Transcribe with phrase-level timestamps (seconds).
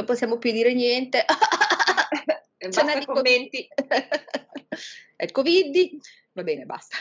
[0.00, 1.24] non possiamo più dire niente.
[2.70, 3.68] Ce n'è di commenti.
[5.16, 5.90] è il Covid.
[6.32, 6.96] Va bene, basta.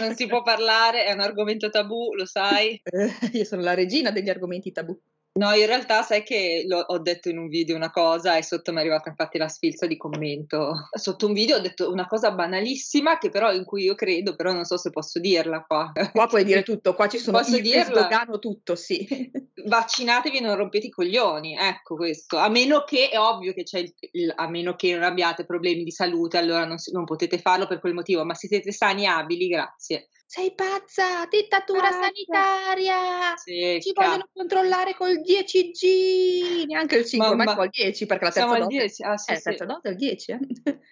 [0.00, 2.80] Non si può parlare, è un argomento tabù, lo sai.
[3.32, 4.98] io sono la regina degli argomenti tabù.
[5.38, 8.78] No, in realtà sai che ho detto in un video una cosa e sotto mi
[8.78, 10.88] è arrivata infatti la sfilza di commento.
[10.90, 14.52] Sotto un video ho detto una cosa banalissima che però in cui io credo, però
[14.52, 15.92] non so se posso dirla qua.
[16.10, 18.08] Qua puoi dire tutto, qua ci sono posso io dirla?
[18.08, 19.06] che tutto, sì.
[19.64, 22.36] Vaccinatevi e non rompete i coglioni, ecco questo.
[22.36, 25.84] A meno che, è ovvio che c'è il, il a meno che non abbiate problemi
[25.84, 29.06] di salute, allora non, non potete farlo per quel motivo, ma se siete sani e
[29.06, 30.08] abili, grazie.
[30.30, 32.02] Sei pazza, dittatura pazza.
[32.02, 33.34] sanitaria!
[33.36, 34.08] Sì, Ci cazzo.
[34.10, 37.50] vogliono controllare col 10G, neanche il 5, Mamma.
[37.52, 38.66] ormai il 10 perché la terza dose.
[38.66, 39.02] 10.
[39.04, 39.42] Ah, sì, eh, sì.
[39.42, 40.30] terza dose è il 10.
[40.32, 40.38] Eh.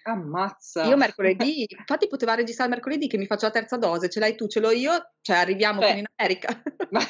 [0.05, 0.85] Ammazza.
[0.85, 4.47] Io mercoledì, infatti poteva registrare mercoledì che mi faccio la terza dose, ce l'hai tu,
[4.47, 5.87] ce l'ho io, cioè arriviamo Beh.
[5.87, 6.63] fino in America.
[6.89, 7.01] Ma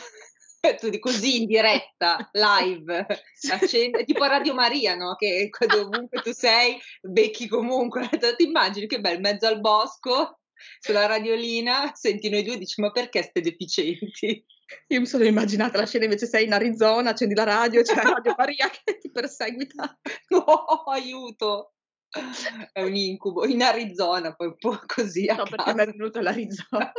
[0.76, 3.06] tu di così in diretta, live,
[3.52, 5.16] accende, tipo Radio Maria, no?
[5.16, 8.10] Che dovunque tu sei, becchi comunque.
[8.36, 10.40] Ti immagini che in mezzo al bosco,
[10.80, 14.46] sulla radiolina, senti noi due e dici ma perché ste deficienti?
[14.88, 18.02] Io mi sono immaginata la scena invece sei in Arizona, accendi la radio, c'è la
[18.02, 19.98] Radio Maria che ti perseguita.
[20.30, 20.44] No,
[20.88, 21.74] aiuto!
[22.72, 23.46] È un incubo.
[23.46, 25.26] In Arizona, poi un po' così.
[25.26, 26.92] No, perché mi è venuto l'Arizona.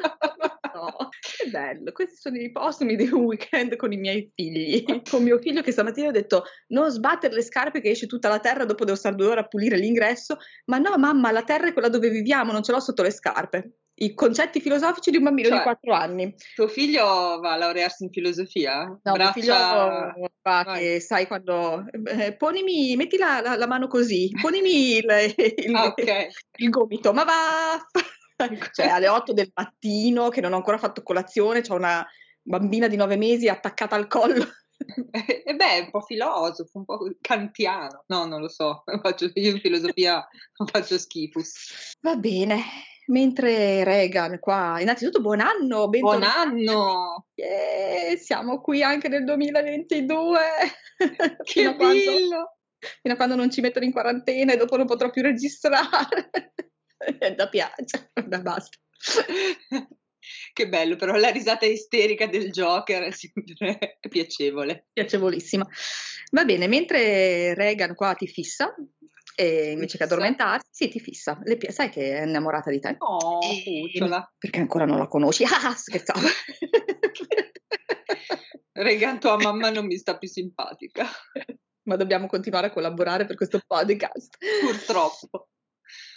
[0.78, 1.92] No, che bello.
[1.92, 4.84] Questi sono i postumi di un weekend con i miei figli.
[5.08, 8.40] Con mio figlio che stamattina ha detto non sbattere le scarpe che esce tutta la
[8.40, 10.38] terra, dopo devo stare due ore a pulire l'ingresso.
[10.66, 13.72] Ma no, mamma, la terra è quella dove viviamo, non ce l'ho sotto le scarpe
[14.00, 16.34] i concetti filosofici di un bambino cioè, di 4 anni.
[16.54, 17.04] Tuo figlio
[17.40, 18.84] va a laurearsi in filosofia?
[18.84, 19.32] No, Braccia...
[19.32, 21.84] figlio va che sai quando...
[22.04, 26.28] Eh, ponimi, metti la, la, la, mano così, ponimi il, il, ah, okay.
[26.58, 27.32] il gomito, ma va...
[28.72, 32.06] cioè alle 8 del mattino che non ho ancora fatto colazione, c'ho una
[32.42, 34.44] bambina di 9 mesi attaccata al collo.
[35.10, 38.04] E eh beh, un po' filosofo, un po' kantiano.
[38.06, 38.84] No, non lo so,
[39.34, 40.24] io in filosofia
[40.70, 41.40] faccio schifo.
[42.00, 42.62] Va bene,
[43.08, 47.28] Mentre Reagan qua, innanzitutto buon anno, buon anno!
[47.34, 50.38] Yeah, siamo qui anche nel 2022.
[50.98, 52.58] che fino, a quando,
[53.00, 56.52] fino a quando non ci mettono in quarantena e dopo non potrò più registrare.
[57.36, 58.78] da piace, da basta.
[60.52, 64.88] che bello, però la risata isterica del Joker è sempre piacevole.
[64.92, 65.66] Piacevolissima.
[66.32, 68.74] Va bene, mentre Reagan qua ti fissa,
[69.40, 71.38] e invece che addormentarsi, sì, ti fissa.
[71.44, 72.96] Le, sai che è innamorata di te?
[72.98, 73.88] No, e,
[74.36, 75.44] perché ancora non la conosci?
[75.44, 76.26] Ah, scherzavo.
[78.72, 81.06] Regan, tua mamma non mi sta più simpatica.
[81.84, 84.38] Ma dobbiamo continuare a collaborare per questo podcast.
[84.60, 85.48] Purtroppo.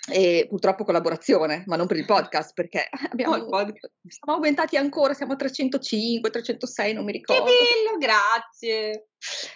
[0.09, 3.91] E purtroppo collaborazione, ma non per il podcast, perché abbiamo, oh, podcast.
[4.07, 7.43] siamo aumentati ancora, siamo a 305, 306, non mi ricordo.
[7.43, 9.07] Che bello, grazie.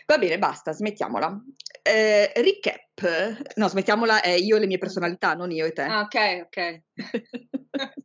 [0.06, 1.44] Va bene, basta, smettiamola.
[1.81, 5.81] Eh, recap, no, smettiamola, è io e le mie personalità, non io e te.
[5.81, 6.81] Ah, ok, ok.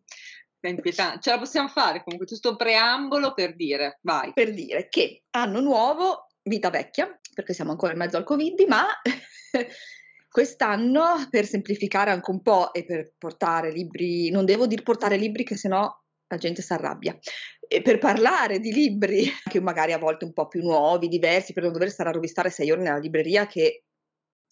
[0.60, 1.20] È inquietante.
[1.22, 4.32] Ce la possiamo fare comunque, questo preambolo per dire, vai.
[4.34, 8.86] Per dire che anno nuovo, vita vecchia, perché siamo ancora in mezzo al Covid, ma
[10.30, 15.42] Quest'anno, per semplificare anche un po' e per portare libri, non devo dire portare libri
[15.42, 15.92] che sennò
[16.28, 17.18] la gente si arrabbia,
[17.66, 21.64] e per parlare di libri, che magari a volte un po' più nuovi, diversi, per
[21.64, 23.84] non dover stare a rovistare sei ore nella libreria che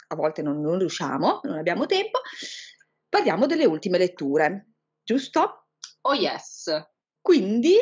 [0.08, 2.20] a volte non, non riusciamo, non abbiamo tempo,
[3.08, 4.72] parliamo delle ultime letture,
[5.04, 5.68] giusto?
[6.02, 6.70] Oh yes.
[7.20, 7.76] Quindi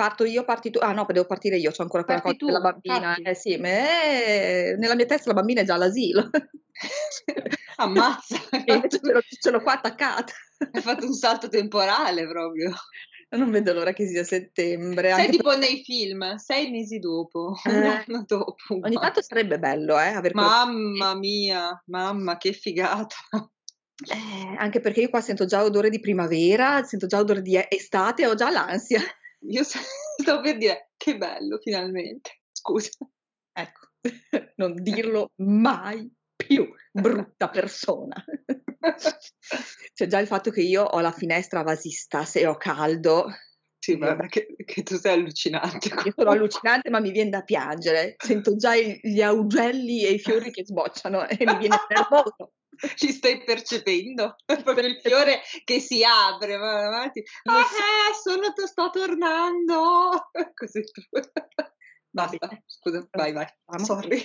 [0.00, 0.78] parto io, parti tu.
[0.80, 3.00] Ah no, devo partire io, c'ho ancora quella parti cosa della bambina.
[3.00, 3.22] Parti.
[3.22, 4.74] Eh sì, ma è...
[4.78, 6.30] nella mia testa la bambina è già all'asilo.
[7.76, 8.38] Ammazza!
[8.88, 10.32] ce, l'ho, ce l'ho qua attaccata.
[10.72, 12.72] Hai fatto un salto temporale proprio.
[13.28, 15.12] Non vedo l'ora che sia settembre.
[15.12, 15.58] Sei tipo per...
[15.58, 17.76] nei film, sei mesi dopo, eh.
[17.76, 18.56] un anno dopo.
[18.80, 20.18] Ogni tanto sarebbe bello, eh?
[20.32, 23.16] mamma mia, mamma, che figata.
[24.08, 28.26] Eh, anche perché io qua sento già odore di primavera, sento già odore di estate,
[28.26, 29.02] ho già l'ansia.
[29.48, 29.86] Io stavo
[30.42, 32.40] per dire, che bello, finalmente.
[32.52, 32.90] Scusa.
[33.52, 33.88] Ecco,
[34.56, 38.22] non dirlo mai più, brutta persona.
[39.94, 43.26] C'è già il fatto che io ho la finestra vasista, se ho caldo.
[43.78, 45.88] Sì, guarda che, che, tu sei allucinante.
[46.04, 48.14] Io sono allucinante, ma mi viene da piangere.
[48.18, 52.52] Sento già gli augelli e i fiori che sbocciano e mi viene nervoso.
[52.94, 54.36] Ci stai percependo?
[54.46, 57.22] Per il fiore che si apre, va avanti.
[57.44, 60.30] Ah, eh, sono, sto tornando.
[60.54, 61.02] Così tu.
[62.12, 63.46] Basta, scusa, vai, vai.
[63.84, 64.20] Sorry.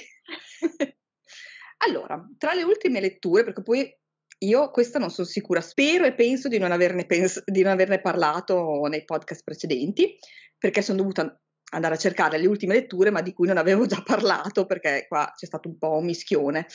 [1.86, 3.96] Allora, tra le ultime letture, perché poi
[4.40, 8.02] io questa non sono sicura, spero e penso di non averne, pens- di non averne
[8.02, 10.18] parlato nei podcast precedenti,
[10.58, 11.40] perché sono dovuta
[11.72, 15.32] andare a cercare le ultime letture, ma di cui non avevo già parlato perché qua
[15.36, 16.68] c'è stato un po' un mischione.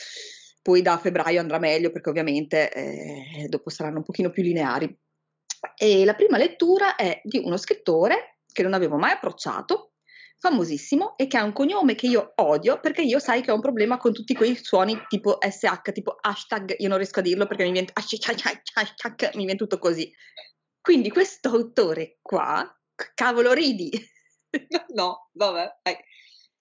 [0.61, 4.95] Poi da febbraio andrà meglio perché ovviamente eh, dopo saranno un pochino più lineari.
[5.75, 9.93] E la prima lettura è di uno scrittore che non avevo mai approcciato,
[10.37, 13.61] famosissimo e che ha un cognome che io odio perché io sai che ho un
[13.61, 17.63] problema con tutti quei suoni tipo SH, tipo hashtag, io non riesco a dirlo perché
[17.63, 20.11] mi viene, mi viene tutto così.
[20.81, 22.67] Quindi questo autore qua,
[23.13, 23.89] cavolo ridi.
[24.93, 25.79] No, vabbè.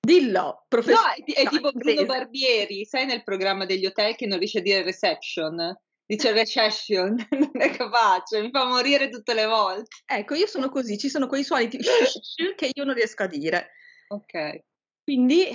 [0.01, 0.13] Eh.
[0.13, 1.17] Dillo, professore.
[1.19, 4.63] No, è, è tipo Bruno Barbieri, sai nel programma degli hotel che non riesce a
[4.63, 5.79] dire reception?
[6.11, 9.89] dice recession, non è capace, mi fa morire tutte le volte.
[10.05, 11.69] Ecco, io sono così, ci sono quei suoni
[12.57, 13.71] che io non riesco a dire.
[14.09, 14.65] Ok.
[15.05, 15.47] Quindi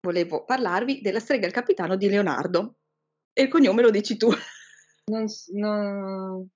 [0.00, 2.78] volevo parlarvi della strega il capitano di Leonardo.
[3.34, 4.30] E il cognome lo dici tu.
[5.10, 6.48] Non, non,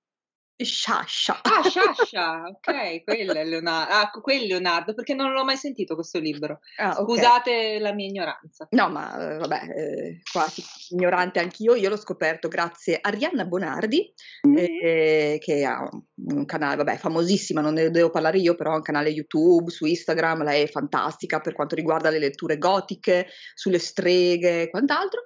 [0.55, 1.41] Sciascia.
[1.41, 3.93] Ah, Sciascia, ok, quello è Leonardo.
[3.93, 6.59] Ah, quello è Leonardo, perché non l'ho mai sentito questo libro.
[6.77, 7.79] Ah, Scusate okay.
[7.79, 8.67] la mia ignoranza.
[8.71, 10.45] No, ma eh, vabbè, eh, qua
[10.89, 14.13] ignorante anch'io, io l'ho scoperto grazie a Arianna Bonardi,
[14.47, 14.57] mm.
[14.57, 15.89] eh, che ha
[16.27, 19.85] un canale, vabbè, famosissima, non ne devo parlare io, però ha un canale YouTube, su
[19.85, 25.21] Instagram, lei è fantastica per quanto riguarda le letture gotiche, sulle streghe e quant'altro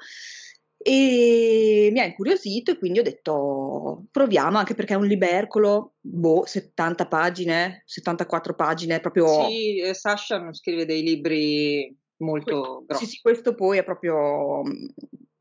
[0.77, 6.45] e mi ha incuriosito e quindi ho detto proviamo anche perché è un libercolo, boh,
[6.45, 9.45] 70 pagine, 74 pagine, proprio...
[9.45, 13.05] Sì, eh, Sasha non scrive dei libri molto grossi.
[13.05, 14.61] Sì, sì, questo poi è proprio,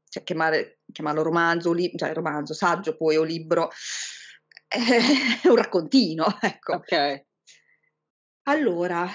[0.08, 3.70] cioè, chiamare, chiamarlo romanzo, li, cioè romanzo, saggio poi o libro,
[4.68, 6.74] è un raccontino, ecco.
[6.74, 7.24] Ok.
[8.48, 9.08] Allora,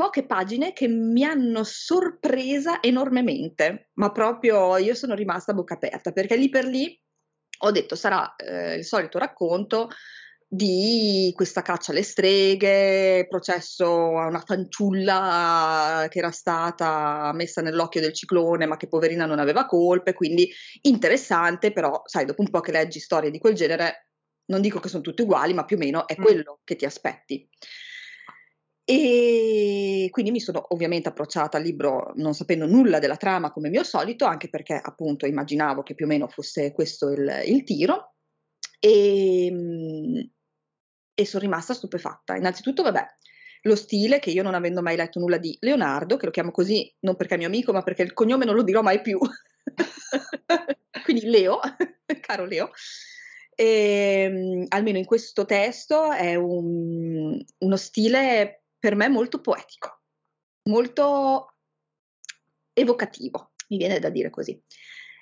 [0.00, 6.10] poche pagine che mi hanno sorpresa enormemente, ma proprio io sono rimasta a bocca aperta
[6.10, 6.98] perché lì per lì
[7.58, 9.90] ho detto sarà eh, il solito racconto
[10.48, 18.14] di questa caccia alle streghe, processo a una fanciulla che era stata messa nell'occhio del
[18.14, 20.50] ciclone ma che poverina non aveva colpe, quindi
[20.80, 24.06] interessante, però sai, dopo un po' che leggi storie di quel genere,
[24.46, 26.22] non dico che sono tutte uguali, ma più o meno è mm.
[26.22, 27.46] quello che ti aspetti.
[28.92, 33.84] E quindi mi sono ovviamente approcciata al libro non sapendo nulla della trama come mio
[33.84, 38.14] solito, anche perché appunto immaginavo che più o meno fosse questo il, il tiro.
[38.80, 40.30] E, ehm,
[41.14, 42.34] e sono rimasta stupefatta.
[42.34, 43.06] Innanzitutto, vabbè,
[43.62, 46.92] lo stile che io non avendo mai letto nulla di Leonardo, che lo chiamo così
[47.00, 49.20] non perché è mio amico, ma perché il cognome non lo dirò mai più.
[51.04, 51.60] Quindi Leo,
[52.20, 52.72] caro Leo.
[53.54, 60.00] E, ehm, almeno in questo testo è un, uno stile per me molto poetico,
[60.68, 61.54] molto
[62.72, 64.60] evocativo, mi viene da dire così.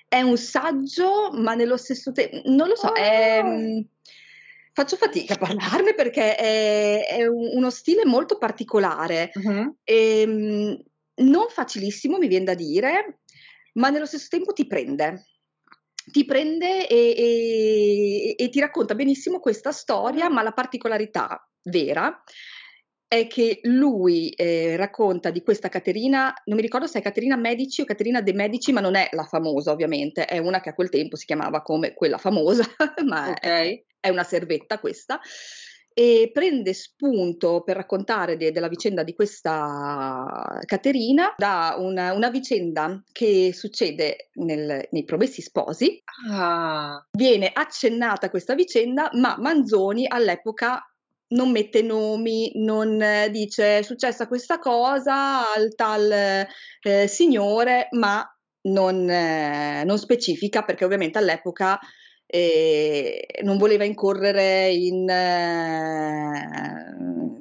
[0.07, 3.85] È un saggio, ma nello stesso tempo, non lo so, è, oh.
[4.73, 9.75] faccio fatica a parlarne perché è, è uno stile molto particolare, uh-huh.
[9.83, 10.83] e,
[11.19, 13.19] non facilissimo, mi viene da dire,
[13.73, 15.25] ma nello stesso tempo ti prende.
[16.09, 22.23] Ti prende e, e, e ti racconta benissimo questa storia, ma la particolarità vera
[23.09, 27.81] è che lui eh, racconta di questa Caterina, non mi ricordo se è Caterina Medici
[27.81, 30.89] o Caterina De Medici, ma non è la famosa ovviamente, è una che a quel
[30.89, 32.63] tempo si chiamava come quella famosa,
[33.07, 33.83] ma okay.
[33.99, 35.19] è, è, una servetta questa,
[35.91, 43.03] e prende spunto per raccontare de, della vicenda di questa Caterina da una, una vicenda
[43.11, 45.99] che succede nel, nei Promessi Sposi.
[46.31, 47.03] Ah.
[47.09, 50.83] Viene accennata questa vicenda, ma Manzoni all'epoca
[51.29, 58.23] non mette nomi, non eh, dice è successa questa cosa al tal eh, signore, ma
[58.61, 61.79] non, eh, non, specifica perché ovviamente all'epoca
[62.25, 66.78] eh, non voleva incorrere in, eh,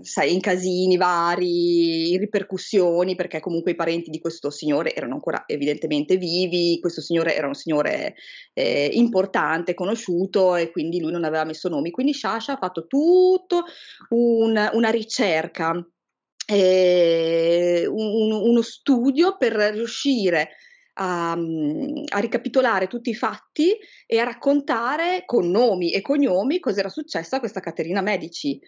[0.03, 5.45] sai, in casini vari, in ripercussioni, perché comunque i parenti di questo signore erano ancora
[5.47, 8.15] evidentemente vivi, questo signore era un signore
[8.55, 11.91] eh, importante, conosciuto e quindi lui non aveva messo nomi.
[11.91, 13.65] Quindi Shasha ha fatto tutto
[14.11, 15.73] un, una ricerca,
[16.47, 20.51] eh, un, uno studio per riuscire
[20.99, 23.77] a, mhmm, a, ricapitolare tutti i fatti
[24.07, 28.61] e a raccontare con nomi e cognomi cosa era successo a questa Caterina Medici.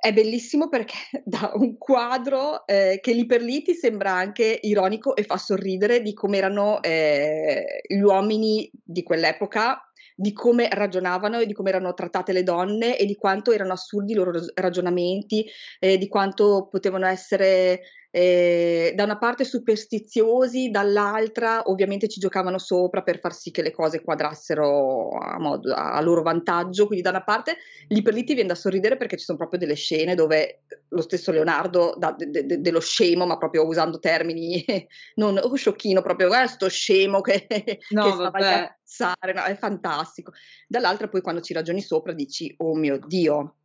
[0.00, 5.16] È bellissimo perché da un quadro eh, che lì per lì ti sembra anche ironico
[5.16, 9.82] e fa sorridere di come erano eh, gli uomini di quell'epoca,
[10.14, 14.12] di come ragionavano e di come erano trattate le donne e di quanto erano assurdi
[14.12, 15.46] i loro ragionamenti,
[15.80, 17.82] eh, di quanto potevano essere
[18.20, 23.70] eh, da una parte superstiziosi, dall'altra ovviamente ci giocavano sopra per far sì che le
[23.70, 28.34] cose quadrassero a, modo, a loro vantaggio, quindi da una parte lì per lì ti
[28.34, 32.28] viene da sorridere perché ci sono proprio delle scene dove lo stesso Leonardo dà de,
[32.28, 34.64] de, de, dello scemo, ma proprio usando termini
[35.14, 37.46] non oh, sciocchino, proprio sto scemo che,
[37.90, 40.32] no, che stava a cazzare, no, è fantastico.
[40.66, 43.58] Dall'altra poi quando ci ragioni sopra dici oh mio Dio,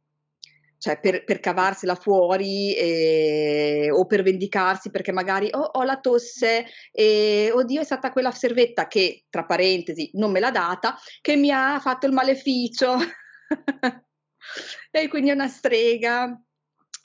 [0.83, 6.65] cioè per, per cavarsela fuori e, o per vendicarsi perché magari oh, ho la tosse
[6.91, 11.51] e oddio è stata quella servetta che, tra parentesi, non me l'ha data, che mi
[11.51, 12.97] ha fatto il maleficio.
[14.91, 16.37] e quindi è una strega.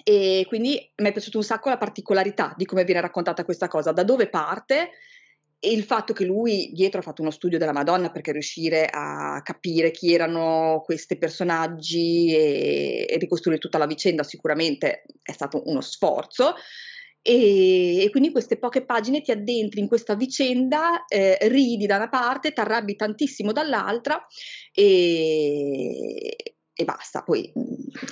[0.03, 3.93] E quindi mi è piaciuta un sacco la particolarità di come viene raccontata questa cosa,
[3.93, 4.91] da dove parte
[5.61, 9.41] e il fatto che lui dietro ha fatto uno studio della Madonna perché riuscire a
[9.43, 15.81] capire chi erano questi personaggi e, e ricostruire tutta la vicenda sicuramente è stato uno
[15.81, 16.55] sforzo.
[17.21, 21.97] E, e, quindi in queste poche pagine ti addentri in questa vicenda, eh, ridi da
[21.97, 24.25] una parte, ti arrabbi tantissimo dall'altra
[24.73, 26.37] e,
[26.73, 27.25] e basta.
[27.25, 27.53] Poi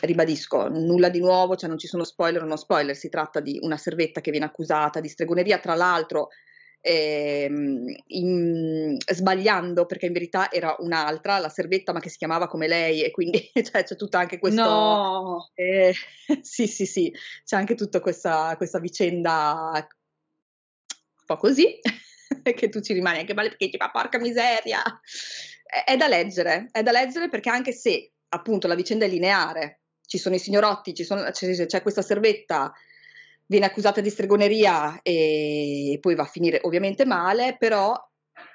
[0.00, 3.56] ribadisco, nulla di nuovo, cioè non ci sono spoiler o no spoiler, si tratta di
[3.62, 6.30] una servetta che viene accusata di stregoneria, tra l'altro
[6.86, 7.50] eh,
[8.06, 13.02] in, sbagliando perché in verità era un'altra, la servetta, ma che si chiamava come lei
[13.02, 14.62] e quindi cioè, c'è tutta anche questo...
[14.62, 15.50] No!
[15.54, 15.92] Eh,
[16.42, 17.12] sì, sì, sì,
[17.44, 21.80] c'è anche tutta questa, questa vicenda un po' così,
[22.54, 24.80] che tu ci rimani anche male perché ti fa porca miseria.
[25.64, 29.80] È, è da leggere, è da leggere perché anche se appunto la vicenda è lineare,
[30.06, 32.72] ci sono i signorotti, sono, c'è, c'è questa servetta
[33.46, 37.94] viene accusata di stregoneria e poi va a finire ovviamente male, però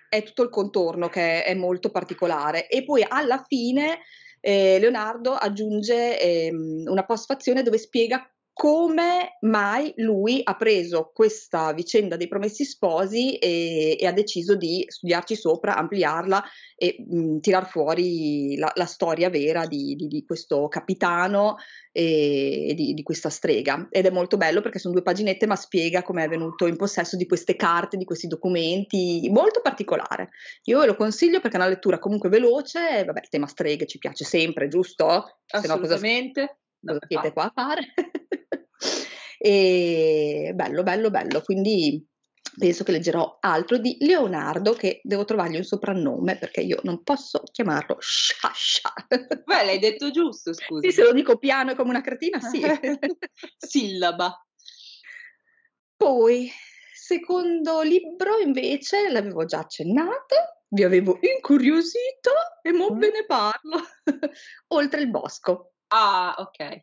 [0.10, 2.68] è tutto il contorno che è molto particolare.
[2.68, 4.00] E poi alla fine
[4.42, 12.18] eh, Leonardo aggiunge eh, una postfazione dove spiega come mai lui ha preso questa vicenda
[12.18, 16.44] dei promessi sposi e, e ha deciso di studiarci sopra, ampliarla
[16.76, 21.56] e mh, tirar fuori la, la storia vera di, di, di questo capitano
[21.94, 23.88] e di, di, questa strega.
[23.90, 27.16] Ed è molto bello perché sono due paginette, ma spiega come è venuto in possesso
[27.16, 30.30] di queste carte, di questi documenti, molto particolare.
[30.66, 33.98] Io ve lo consiglio perché è una lettura comunque veloce, vabbè, il tema streghe ci
[33.98, 35.40] piace sempre, giusto?
[35.48, 36.58] Assolutamente.
[36.84, 37.94] Cosa, siete qua a fare?
[39.38, 41.42] e bello, bello, bello.
[41.42, 42.06] Quindi
[42.58, 47.44] penso che leggerò altro di Leonardo che devo trovargli un soprannome perché io non posso
[47.52, 48.94] chiamarlo Shasha.
[49.46, 50.88] Beh, l'hai detto giusto, scusa.
[50.88, 52.62] Sì, se lo dico piano come una cretina, sì.
[53.58, 54.46] Sillaba.
[55.96, 56.52] Poi,
[56.94, 60.36] secondo libro invece, l'avevo già accennato,
[60.70, 62.32] vi avevo incuriosito
[62.64, 63.00] e mo mm.
[63.00, 63.80] ve ne parlo.
[64.70, 65.71] Oltre il bosco.
[65.94, 66.82] Ah, ok.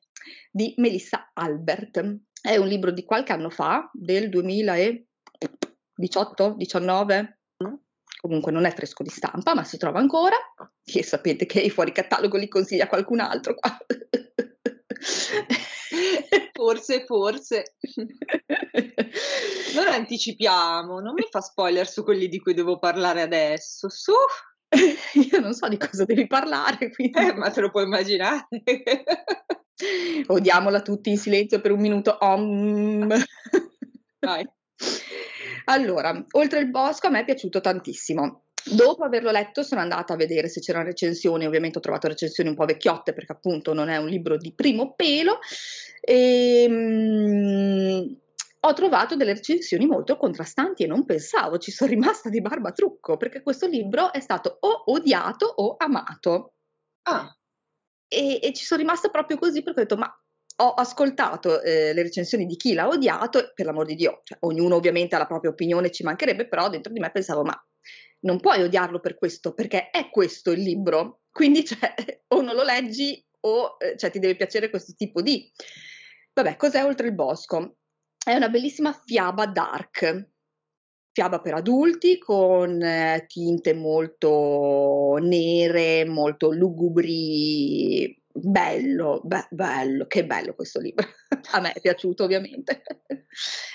[0.50, 2.21] Di Melissa Albert.
[2.41, 7.41] È un libro di qualche anno fa, del 2018, 19.
[8.21, 10.37] Comunque non è fresco di stampa, ma si trova ancora.
[10.85, 13.79] E sapete che i fuori catalogo li consiglia qualcun altro qua.
[16.53, 17.77] forse, forse.
[19.75, 23.88] Non anticipiamo, non mi fa spoiler su quelli di cui devo parlare adesso.
[23.88, 24.12] Su.
[25.31, 27.19] Io non so di cosa devi parlare, quindi...
[27.19, 28.49] Eh, ma te lo puoi immaginare.
[30.27, 32.17] Odiamola tutti in silenzio per un minuto.
[32.21, 33.15] Om.
[35.65, 38.45] Allora, oltre il bosco a me è piaciuto tantissimo.
[38.65, 42.55] Dopo averlo letto sono andata a vedere se c'erano recensioni, ovviamente ho trovato recensioni un
[42.55, 45.39] po' vecchiotte perché appunto non è un libro di primo pelo
[46.01, 48.17] e um,
[48.61, 53.17] ho trovato delle recensioni molto contrastanti e non pensavo, ci sono rimasta di barba trucco
[53.17, 56.55] perché questo libro è stato o odiato o amato.
[57.03, 57.33] Ah.
[58.09, 60.12] E, e ci sono rimasta proprio così perché ho detto, ma
[60.61, 64.75] ho ascoltato eh, le recensioni di chi l'ha odiato, per l'amor di Dio, cioè, ognuno
[64.75, 67.55] ovviamente ha la propria opinione, ci mancherebbe, però dentro di me pensavo, ma
[68.21, 71.95] non puoi odiarlo per questo, perché è questo il libro, quindi cioè,
[72.35, 75.49] o non lo leggi o eh, cioè, ti deve piacere questo tipo di...
[76.33, 77.78] Vabbè, cos'è Oltre il Bosco?
[78.29, 80.33] È una bellissima fiaba dark,
[81.13, 88.23] fiaba per adulti con eh, tinte molto nere, molto lugubri.
[88.31, 91.07] Bello, be- bello, che bello questo libro.
[91.53, 92.83] A me è piaciuto ovviamente.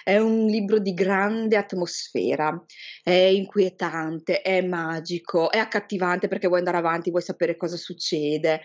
[0.04, 2.56] È un libro di grande atmosfera,
[3.02, 8.62] è inquietante, è magico, è accattivante perché vuoi andare avanti, vuoi sapere cosa succede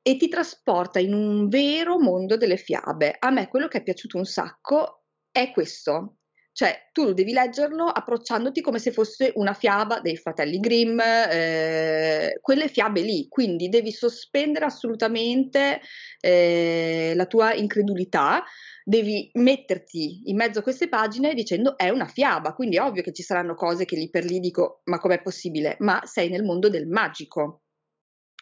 [0.00, 3.16] e ti trasporta in un vero mondo delle fiabe.
[3.18, 5.02] A me quello che è piaciuto un sacco
[5.42, 6.18] è questo,
[6.58, 12.66] cioè, tu devi leggerlo approcciandoti come se fosse una fiaba dei fratelli Grimm, eh, quelle
[12.66, 15.80] fiabe lì, quindi devi sospendere assolutamente
[16.20, 18.42] eh, la tua incredulità,
[18.82, 23.12] devi metterti in mezzo a queste pagine dicendo è una fiaba, quindi è ovvio che
[23.12, 25.76] ci saranno cose che lì per lì dico ma com'è possibile?
[25.78, 27.62] Ma sei nel mondo del magico.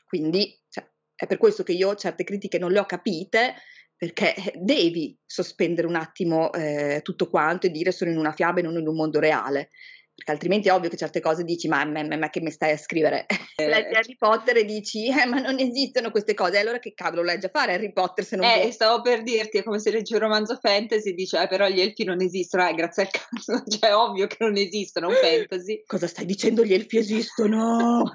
[0.06, 3.56] Quindi cioè, è per questo che io certe critiche non le ho capite,
[3.96, 8.62] perché devi sospendere un attimo eh, tutto quanto e dire sono in una fiaba e
[8.62, 9.70] non in un mondo reale.
[10.16, 12.78] Perché altrimenti è ovvio che certe cose dici ma, ma, ma che mi stai a
[12.78, 13.26] scrivere?
[13.54, 16.58] Eh, leggi Harry Potter e dici eh, ma non esistono queste cose.
[16.58, 18.72] Allora che cavolo leggi a fare Harry Potter se non eh, vuoi?
[18.72, 21.80] stavo per dirti è come se leggi un romanzo fantasy e dici eh, però gli
[21.80, 22.66] elfi non esistono.
[22.66, 25.82] Eh, grazie al cazzo cioè è ovvio che non esistono un fantasy.
[25.86, 26.64] Cosa stai dicendo?
[26.64, 28.14] Gli elfi esistono?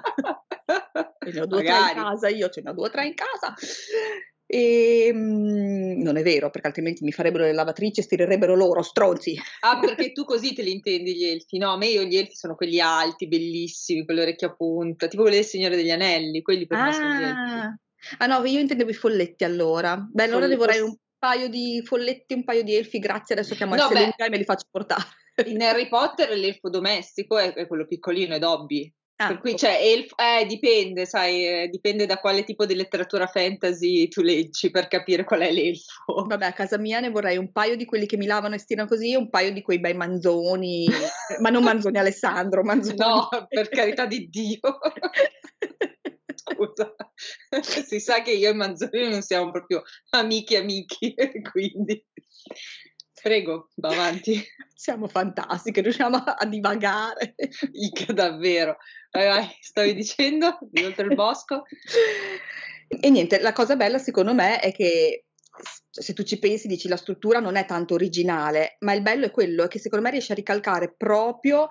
[1.24, 3.06] Ce ne ho due o tre in casa io ce ne ho due o tre
[3.06, 3.54] in casa
[4.52, 8.82] e ehm, mh, non è vero, perché altrimenti mi farebbero le lavatrici e stirerebbero loro,
[8.82, 9.34] stronzi.
[9.60, 11.56] Ah, perché tu così te li intendi gli elfi?
[11.56, 15.08] No, a me io gli elfi sono quelli alti, bellissimi, con le orecchie a punta,
[15.08, 16.84] tipo quelli del Signore degli Anelli, quelli per ah.
[16.84, 17.54] me sono gli elfi.
[17.54, 17.76] Ah.
[18.18, 19.96] ah no, io intendevo i folletti allora.
[19.96, 23.74] Beh, allora ne vorrei un paio di folletti, un paio di elfi, grazie, adesso chiamo
[23.74, 25.04] no, Lunga e me li faccio portare.
[25.46, 28.92] In Harry Potter l'elfo domestico è, è quello piccolino, è Dobby.
[29.22, 33.26] Ah, per cui cioè, elf, eh, dipende, sai, eh, dipende da quale tipo di letteratura
[33.26, 36.24] fantasy tu leggi per capire qual è l'elfo.
[36.26, 38.88] Vabbè, a casa mia ne vorrei un paio di quelli che mi lavano e stirano
[38.88, 40.88] così e un paio di quei bei manzoni,
[41.40, 42.96] ma non manzoni Alessandro, manzoni.
[42.96, 44.58] No, per carità di Dio.
[46.34, 46.94] Scusa,
[47.62, 51.14] si sa che io e Manzoni non siamo proprio amici amici,
[51.52, 52.04] quindi...
[53.22, 54.42] Prego, va avanti.
[54.82, 57.36] Siamo fantastiche, riusciamo a divagare.
[57.70, 58.78] Ica, davvero.
[59.12, 61.62] Vai, vai, stavi dicendo di oltre il bosco?
[62.88, 65.26] E niente, la cosa bella secondo me è che
[65.88, 69.30] se tu ci pensi, dici la struttura non è tanto originale, ma il bello è
[69.30, 71.68] quello, è che secondo me riesce a ricalcare proprio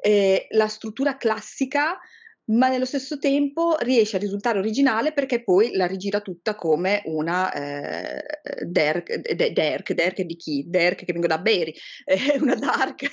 [0.00, 1.98] eh, la struttura classica
[2.46, 7.52] ma nello stesso tempo riesce a risultare originale perché poi la rigira tutta come una
[7.52, 8.22] eh,
[8.66, 10.64] Derk, de, Derk, Derk di chi?
[10.66, 11.74] Derk che vengo da Berry,
[12.04, 13.10] eh, una Dark.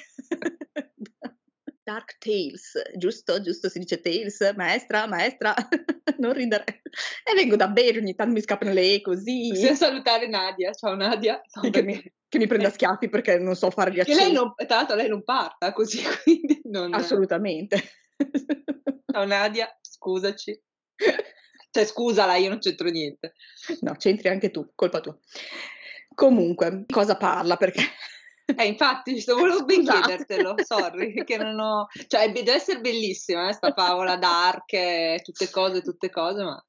[1.83, 3.41] Dark Tales, giusto?
[3.41, 5.53] Giusto si dice Tales, maestra, maestra,
[6.19, 6.81] non ridere.
[7.23, 9.47] E vengo da Berry, ogni tanto mi scappano le E così.
[9.49, 11.41] Possiamo salutare Nadia, ciao Nadia.
[11.69, 14.19] Che mi, che mi prende a schiaffi perché non so fare gli accenti.
[14.19, 16.93] Che lei non, tra l'altro lei non parta così, quindi non...
[16.93, 17.81] Assolutamente.
[19.11, 20.59] Ciao Nadia, scusaci.
[21.73, 23.31] Cioè, scusala, io non c'entro niente.
[23.79, 25.17] No, c'entri anche tu, colpa tua.
[26.13, 27.57] Comunque, cosa parla?
[27.57, 27.81] Perché...
[28.53, 31.87] Eh, infatti, sto volevo ben chiedertelo, sorry, che non ho...
[32.07, 36.61] Cioè, deve essere bellissima, eh, sta favola dark, tutte cose, tutte cose, ma...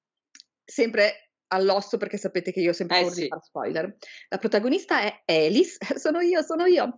[0.65, 3.29] Sempre all'osso perché sapete che io sempre eh, sì.
[3.41, 3.97] spoiler.
[4.29, 6.95] La protagonista è Alice, sono io, sono io.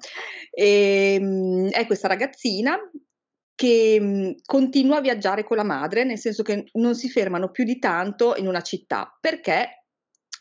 [0.51, 2.79] E, ehm, è questa ragazzina
[3.55, 7.51] che mh, mhmm, continua a viaggiare con la madre, nel senso che non si fermano
[7.51, 9.85] più di tanto in una città perché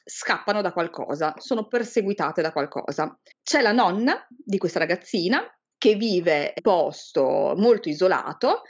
[0.06, 3.18] scappano da qualcosa, sono perseguitate da qualcosa.
[3.42, 5.42] C'è la nonna di questa ragazzina
[5.78, 8.62] che vive in un posto molto isolato.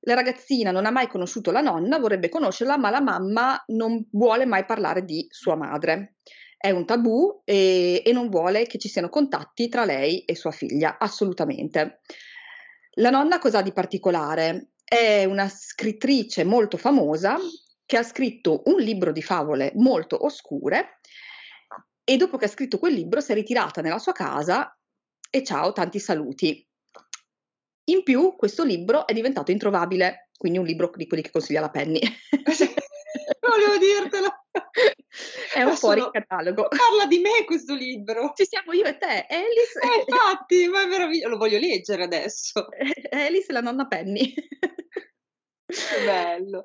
[0.00, 4.46] La ragazzina non ha mai conosciuto la nonna, vorrebbe conoscerla, ma la mamma non vuole
[4.46, 6.16] mai parlare di sua madre.
[6.56, 10.50] È un tabù e, e non vuole che ci siano contatti tra lei e sua
[10.50, 12.00] figlia, assolutamente.
[12.98, 14.72] La nonna cosa ha di particolare?
[14.82, 17.36] È una scrittrice molto famosa
[17.86, 20.98] che ha scritto un libro di favole molto oscure
[22.02, 24.76] e dopo che ha scritto quel libro si è ritirata nella sua casa
[25.30, 26.66] e ciao, tanti saluti.
[27.90, 31.70] In più questo libro è diventato introvabile, quindi un libro di quelli che consiglia la
[31.70, 32.00] Penny.
[33.40, 34.28] Volevo dirtelo.
[35.54, 36.12] È un fuori sono...
[36.12, 36.68] catalogo.
[36.68, 38.32] Parla di me questo libro.
[38.34, 39.78] Ci siamo io e te, Alice.
[39.80, 41.28] Eh, infatti, ma è meraviglioso.
[41.28, 42.66] Lo voglio leggere adesso.
[43.10, 44.32] Alice e la nonna Penny.
[44.32, 46.62] Che bello.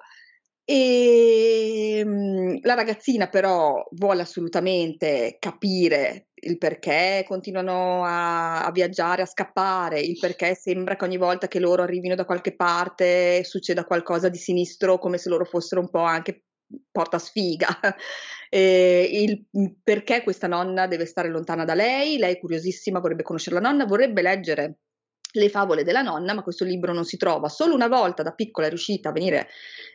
[0.66, 9.26] E ehm, la ragazzina però vuole assolutamente capire il perché continuano a, a, viaggiare, a
[9.26, 14.30] scappare, il perché sembra che ogni volta che loro arrivino da qualche parte succeda qualcosa
[14.30, 16.44] di sinistro, come se loro fossero un po' anche
[16.92, 17.68] porta sfiga.
[18.56, 23.56] Eh, il perché questa nonna deve stare lontana da lei, lei è curiosissima, vorrebbe conoscere
[23.56, 24.78] la nonna, vorrebbe leggere
[25.32, 27.50] le favole della nonna, ma questo libro non si trova.
[27.50, 29.48] Solo una volta da piccola è riuscita a venire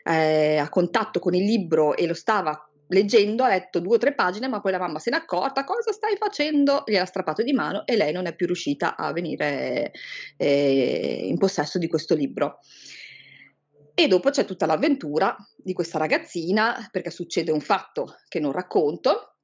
[0.03, 4.12] eh, a contatto con il libro e lo stava leggendo, ha letto due o tre
[4.12, 6.83] pagine, ma poi la mamma se n'è accorta, cosa stai facendo?
[6.85, 9.92] Gliel'ha strappato di mano e lei non è più riuscita a venire
[10.37, 12.59] eh, in possesso di questo libro.
[13.99, 19.39] E dopo c'è tutta l'avventura di questa ragazzina, perché succede un fatto che non racconto,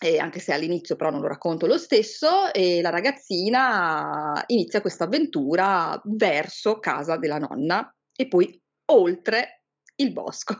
[0.00, 5.04] e anche se all'inizio però non lo racconto lo stesso, e la ragazzina inizia questa
[5.04, 9.64] avventura verso casa della nonna e poi oltre
[9.96, 10.58] il bosco.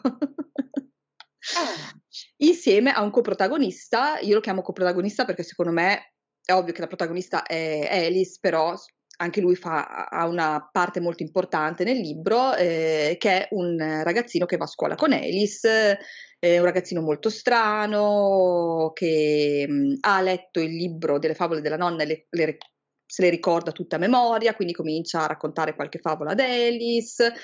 [1.56, 1.98] Ah.
[2.42, 6.12] Insieme a un coprotagonista, io lo chiamo coprotagonista perché secondo me
[6.44, 8.74] è ovvio che la protagonista è Alice, però
[9.20, 14.46] anche lui fa, ha una parte molto importante nel libro, eh, che è un ragazzino
[14.46, 15.98] che va a scuola con Alice,
[16.38, 21.76] è un ragazzino molto strano, che mh, mm, ha letto il libro delle favole della
[21.76, 22.56] nonna e le, le,
[23.04, 27.34] se le ricorda tutta a memoria, quindi comincia a raccontare qualche favola ad Alice.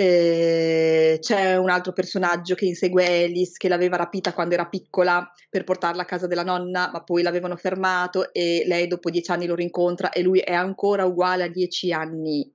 [0.00, 5.64] Eh, c'è un altro personaggio che insegue Alice che l'aveva rapita quando era piccola per
[5.64, 9.56] portarla a casa della nonna, ma poi l'avevano fermato e lei dopo dieci anni lo
[9.56, 12.48] rincontra e lui è ancora uguale a dieci anni.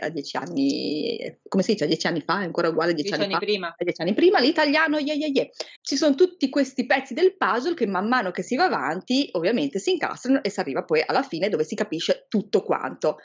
[0.00, 3.10] A dieci anni, come si dice, a dieci anni fa, è ancora uguale a dieci,
[3.10, 3.68] dieci anni, anni prima.
[3.68, 5.46] A dieci anni prima, l'italiano, yeah, yeah, yeah.
[5.82, 9.78] Ci sono tutti questi pezzi del puzzle che man mano che si va avanti, ovviamente
[9.78, 13.18] si incastrano e si arriva poi alla fine dove si capisce tutto quanto.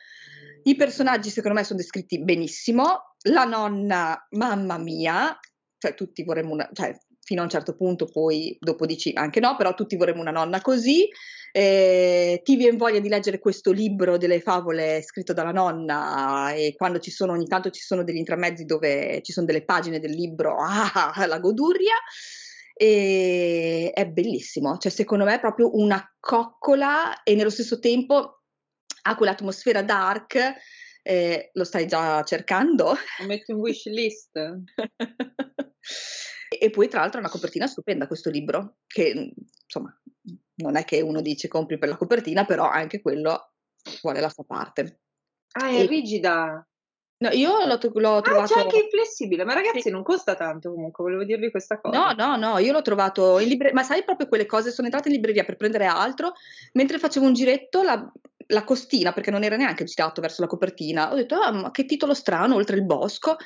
[0.64, 5.38] I personaggi secondo me sono descritti benissimo, la nonna, mamma mia,
[5.78, 9.56] cioè tutti vorremmo una, cioè fino a un certo punto poi dopo dici anche no,
[9.58, 11.08] però tutti vorremmo una nonna così,
[11.52, 17.00] eh, ti viene voglia di leggere questo libro delle favole scritto dalla nonna e quando
[17.00, 20.56] ci sono ogni tanto ci sono degli intramezzi dove ci sono delle pagine del libro,
[20.60, 21.96] ah, la godurria,
[22.76, 28.43] e è bellissimo, cioè secondo me è proprio una coccola e nello stesso tempo
[29.04, 30.56] ha quell'atmosfera dark,
[31.02, 32.96] eh, lo stai già cercando?
[33.20, 34.32] Lo metto in wish list.
[36.60, 39.96] e poi tra l'altro è una copertina stupenda questo libro, che insomma
[40.56, 43.54] non è che uno dice compri per la copertina, però anche quello
[44.02, 45.02] vuole la sua parte.
[45.54, 45.86] Ah, è e...
[45.86, 46.66] rigida.
[47.24, 48.30] No, io l'ho, l'ho trovato.
[48.32, 49.90] Ah, c'è anche inflessibile, ma ragazzi, sì.
[49.90, 51.98] non costa tanto comunque, volevo dirvi questa cosa.
[51.98, 55.08] No, no, no, io l'ho trovato in libreria, ma sai proprio quelle cose, sono entrata
[55.08, 56.34] in libreria per prendere altro,
[56.74, 58.12] mentre facevo un giretto, la,
[58.48, 61.86] la costina, perché non era neanche girato verso la copertina, ho detto, ah, ma che
[61.86, 63.38] titolo strano, oltre il bosco.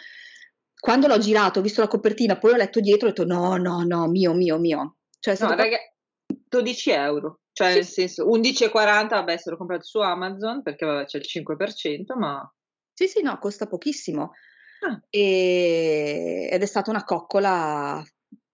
[0.79, 3.83] Quando l'ho girato, ho visto la copertina, poi ho letto dietro, ho detto, no, no,
[3.83, 4.97] no, mio, mio, mio.
[5.19, 5.77] Cioè, no, raga,
[6.25, 7.39] 12 euro.
[7.51, 7.75] Cioè, sì.
[7.75, 12.51] nel senso, 11,40, vabbè, se l'ho comprato su Amazon, perché vabbè, c'è il 5%, ma
[12.97, 14.31] sì, sì, no, costa pochissimo.
[14.79, 14.99] Ah.
[15.11, 18.03] E, ed è stata una coccola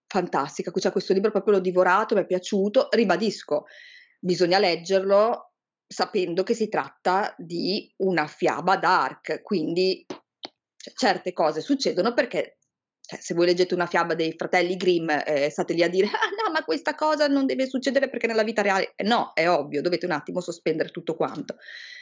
[0.06, 0.70] fantastica.
[0.70, 2.88] Cioè, questo libro proprio l'ho divorato, mi è piaciuto.
[2.90, 3.64] Ribadisco,
[4.18, 5.53] bisogna leggerlo
[5.94, 10.04] sapendo che si tratta di una fiaba dark, quindi
[10.76, 12.58] cioè, certe cose succedono perché
[13.00, 16.42] cioè, se voi leggete una fiaba dei fratelli Grimm, eh, state lì a dire, ah
[16.42, 19.82] no, ma questa cosa non deve succedere perché nella vita reale, eh, no, è ovvio,
[19.82, 21.56] dovete un attimo sospendere tutto quanto.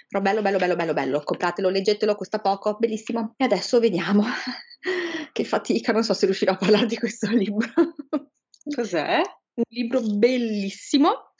[0.09, 3.35] Però bello, bello, bello, bello, bello, compratelo, leggetelo, costa poco, bellissimo.
[3.37, 4.25] E adesso vediamo,
[5.33, 7.69] che fatica, non so se riuscirò a parlare di questo libro.
[8.75, 9.21] Cos'è?
[9.55, 11.35] Un libro bellissimo.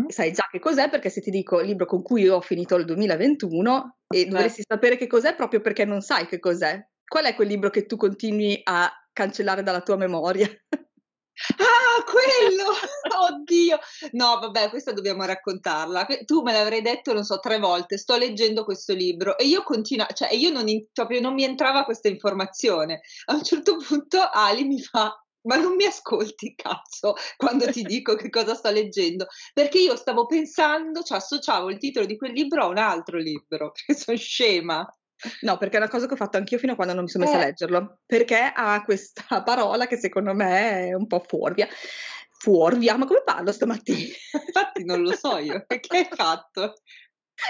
[0.00, 0.08] Mm.
[0.08, 2.84] Sai già che cos'è perché se ti dico il libro con cui ho finito il
[2.84, 6.80] 2021 e dovresti sapere che cos'è proprio perché non sai che cos'è.
[7.04, 10.48] Qual è quel libro che tu continui a cancellare dalla tua memoria?
[11.56, 12.70] Ah, quello!
[13.28, 13.78] Oddio!
[14.12, 16.06] No, vabbè, questa dobbiamo raccontarla.
[16.26, 20.06] Tu me l'avrei detto, non so, tre volte, sto leggendo questo libro e io continuo,
[20.12, 23.00] cioè io non, proprio non mi entrava questa informazione.
[23.26, 28.14] A un certo punto Ali mi fa, ma non mi ascolti, cazzo, quando ti dico
[28.14, 32.64] che cosa sto leggendo, perché io stavo pensando, cioè associavo il titolo di quel libro
[32.64, 34.86] a un altro libro, perché sono scema.
[35.42, 37.24] No, perché è una cosa che ho fatto anch'io fino a quando non mi sono
[37.24, 37.42] messa eh.
[37.42, 41.68] a leggerlo, perché ha questa parola che secondo me è un po' fuorvia.
[42.38, 44.14] Fuorvia, ma come parlo stamattina?
[44.46, 46.72] Infatti non lo so io, che hai fatto?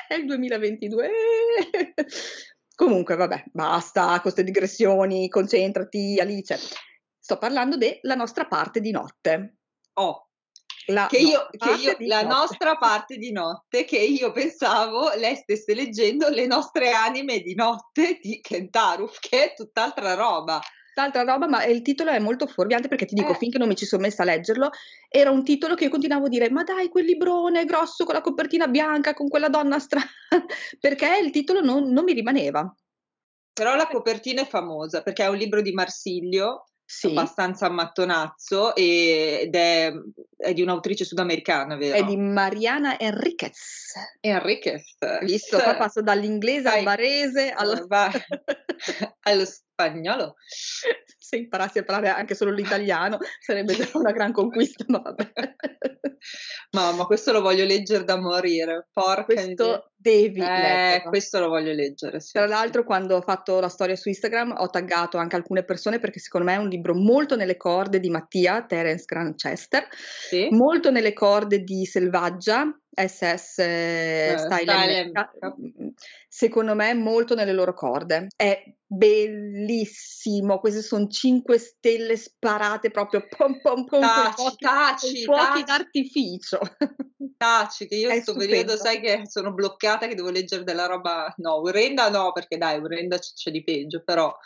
[0.08, 1.10] È il 2022.
[2.74, 6.58] Comunque, vabbè, basta con queste digressioni, concentrati, Alice.
[7.30, 9.58] Sto parlando della nostra parte di notte.
[9.92, 10.30] Oh,
[10.86, 15.72] la, che io, che io la nostra parte di notte, che io pensavo lei stesse
[15.74, 20.58] leggendo Le nostre anime di notte di Kentaruf, che è tutt'altra roba.
[20.92, 23.36] Tutt'altra roba, ma il titolo è molto fuorviante perché ti dico, eh.
[23.36, 24.68] finché non mi ci sono messa a leggerlo,
[25.08, 28.22] era un titolo che io continuavo a dire, ma dai, quel librone grosso con la
[28.22, 30.10] copertina bianca, con quella donna strana,
[30.80, 32.74] perché il titolo non, non mi rimaneva.
[33.52, 37.06] Però la copertina è famosa perché è un libro di Marsilio sì.
[37.06, 39.92] abbastanza ammattonazzo ed è,
[40.36, 41.96] è, di un'autrice sudamericana, vero?
[41.96, 43.92] È di Mariana Enriquez.
[44.18, 44.96] Enriquez.
[45.22, 47.86] Visto, qua passo dall'inglese al barese al...
[49.22, 50.34] allo spagnolo.
[51.30, 55.30] Se imparassi a parlare anche solo l'italiano sarebbe già una gran conquista, ma vabbè.
[56.72, 58.88] Mamma, questo lo voglio leggere da morire.
[58.92, 62.18] Porca questo devi eh, questo lo voglio leggere.
[62.18, 62.32] Sì.
[62.32, 66.18] Tra l'altro, quando ho fatto la storia su Instagram, ho taggato anche alcune persone perché
[66.18, 70.48] secondo me è un libro molto nelle corde di Mattia Terence Granchester, sì.
[70.50, 72.76] molto nelle corde di Selvaggia,
[73.08, 75.12] SS eh, Style, Style
[75.60, 75.88] mm,
[76.28, 78.28] secondo me molto nelle loro corde.
[78.34, 85.62] È bellissimo, queste sono 5 stelle sparate proprio pom pom pom taci, con taci, fuochi
[85.62, 86.58] d'artificio.
[87.40, 88.52] Taci, che io in sto stupendo.
[88.52, 92.78] periodo sai che sono bloccata che devo leggere della roba no, orrenda no, perché dai,
[92.78, 94.36] orrenda c c'è di peggio, però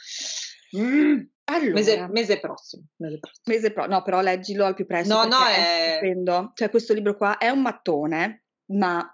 [0.75, 3.43] mese Allora mese prossimo, mese prossimo.
[3.47, 6.53] Mese pro no, però leggilo al più presto No, no, è è stupendo.
[6.55, 9.09] Cioè questo libro qua è un mattone, ma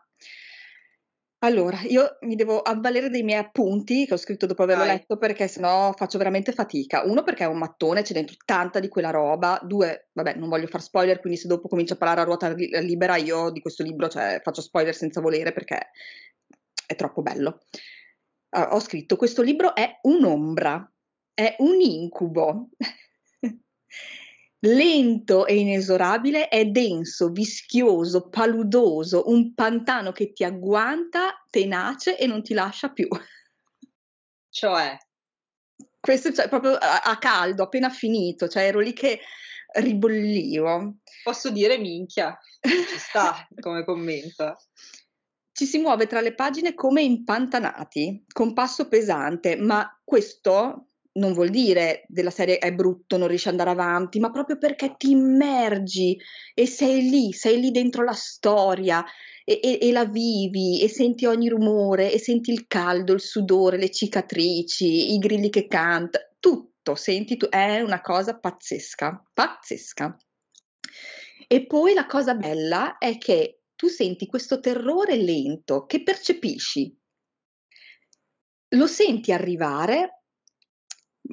[1.42, 4.96] allora io mi devo avvalere dei miei appunti che ho scritto dopo averlo Vai.
[4.96, 7.02] letto perché se no faccio veramente fatica.
[7.06, 9.58] 1 perché è un mattone, c'è dentro tanta di quella roba.
[9.62, 12.68] 2, vabbè, non voglio far spoiler, quindi se dopo comincio a parlare a ruota li
[12.82, 15.90] libera io di questo libro, cioè faccio spoiler senza volere perché
[16.86, 17.60] è troppo bello.
[18.50, 20.92] Uh, ho scritto: "Questo libro è un'ombra,
[21.32, 22.68] è un incubo.
[24.62, 32.42] Lento e inesorabile, è denso, vischioso, paludoso, un pantano che ti agguanta, tenace e non
[32.42, 33.08] ti lascia più."
[34.52, 34.98] Cioè?
[36.00, 39.20] Questo cioè proprio a a caldo, appena finito, cioè ero lì che
[39.74, 40.96] ribollivo.
[41.22, 44.56] Posso dire minchia, ci sta come commento.
[45.52, 51.50] Ci si muove tra le pagine come impantanati, con passo pesante, ma questo non vuol
[51.50, 56.16] dire della serie è brutto, non riesci ad andare avanti, ma proprio perché ti immergi
[56.54, 59.04] e sei lì, sei lì dentro la storia
[59.44, 63.78] e e e la vivi e senti ogni rumore e senti il caldo, il sudore,
[63.78, 70.16] le cicatrici, i grilli che canta tutto, senti tu è una cosa pazzesca, pazzesca.
[71.48, 76.96] E poi la cosa bella è che tu senti questo terrore lento che percepisci.
[78.74, 80.19] Lo senti arrivare,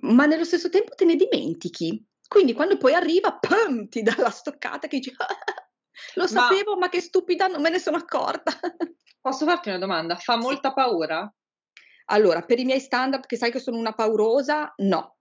[0.02, 2.04] ma nello stesso tempo te ne dimentichi.
[2.28, 5.14] Quindi quando poi arriva, pam, ti dà la stoccata che dici:
[6.16, 8.52] "Lo Ma sapevo, ma che stupida, non me ne sono accorta."
[9.22, 10.16] Posso farti una domanda?
[10.16, 11.30] Fa molta paura?
[12.06, 15.17] Allora, per i miei standard, che sai che sono una paurosa, no.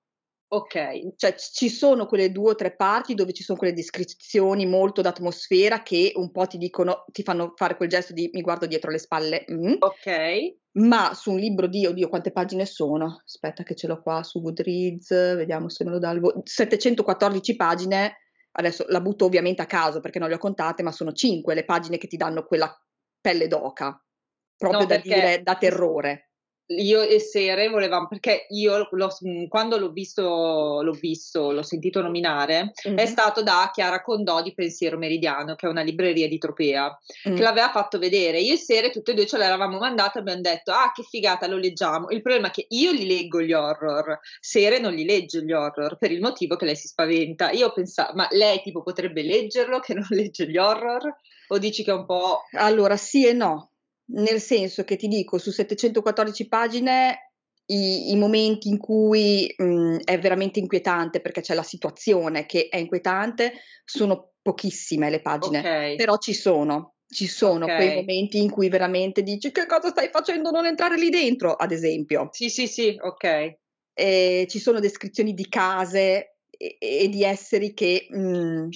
[0.52, 1.12] Okay.
[1.16, 5.82] Cioè ci sono quelle 2 o 3 parti dove ci son quelle descrizioni molto d'atmosfera
[5.82, 8.98] che un po' ti dicono ti fanno fare quel gesto di: "Mi guardo dietro le
[8.98, 10.56] spalle, mh." Okay.
[10.78, 13.22] Ma su un libro di oddio quante pagine sono?
[13.24, 17.56] Aspetta che ce l'ho qua su Goodreads, vediamo se me lo dà il vo 714
[17.56, 18.18] pagine,
[18.52, 21.64] adesso la butto ovviamente a caso perché non le ho contate, ma sono 5 le
[21.64, 22.72] pagine che ti danno quella
[23.20, 24.00] pelle d'oca,
[24.56, 26.28] proprio No, da dire da terrore.
[26.68, 32.00] Io e Sere volevam perché io l'ho mhmm, quando l'ho visto l'ho visto, l'ho sentito
[32.02, 33.07] nominare, è Mh-mh.
[33.07, 36.98] stato da Chiara Condò di Pensiero Meridiano, che è una libreria di Tropea,
[37.33, 37.42] che Mh.
[37.42, 38.40] l'aveva fatto vedere.
[38.40, 41.46] Io e Sere tutte e 2 ce l'eravamo mandato e abbiam detto: "Ah, che figata,
[41.46, 45.42] lo leggiamo." Il problema è che io li leggo gli horror, Sere non li legge
[45.44, 47.50] gli horror, per il motivo che lei si spaventa.
[47.50, 51.14] Io ho pensa ma lei tipo potrebbe leggerlo che non legge gli horror?
[51.48, 53.74] O dici che è un po' Allora sì e no,
[54.08, 57.32] nel senso che ti dico su 714 pagine
[57.66, 62.76] i i momenti in cui, mhmm, è veramente inquietante perché c'è la situazione che è
[62.76, 65.96] inquietante, sono pochissime le pagine, Okay.
[65.96, 66.94] però ci sono.
[67.08, 67.92] Ci sono quei Okay.
[67.92, 70.50] momenti in cui veramente dici: "Che cosa stai facendo?
[70.50, 72.36] Non entrare lì dentro", ad esempio.
[72.36, 73.58] Sì, sì, sì, okay.
[73.98, 78.68] Ehm, ci sono descrizioni di case e e di esseri che mhmm,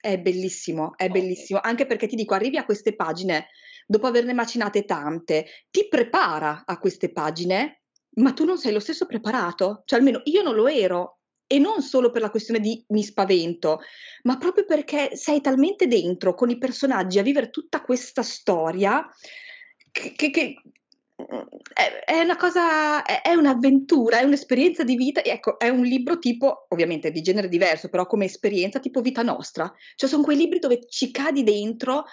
[0.00, 1.10] è bellissimo, è Okay.
[1.10, 1.60] bellissimo.
[1.62, 3.48] Anche perché ti dico, arrivi a queste pagine
[3.90, 7.82] dopo averne macinate tante, ti prepara a queste pagine,
[8.18, 9.82] ma tu non sei lo stesso preparato.
[9.84, 11.18] Cioè almeno io non lo ero.
[11.48, 13.80] E non solo per la questione di mi spavento,
[14.22, 19.04] ma proprio perché sei talmente dentro con i personaggi a vivere tutta questa storia
[19.90, 20.54] che che che
[22.04, 27.10] è una cosa è un'avventura, è un'esperienza di vita ecco, è un libro tipo ovviamente
[27.10, 29.74] di genere diverso, però come esperienza tipo Vita Nostra.
[29.96, 32.04] Cioè son quei libri dove ci cadi dentro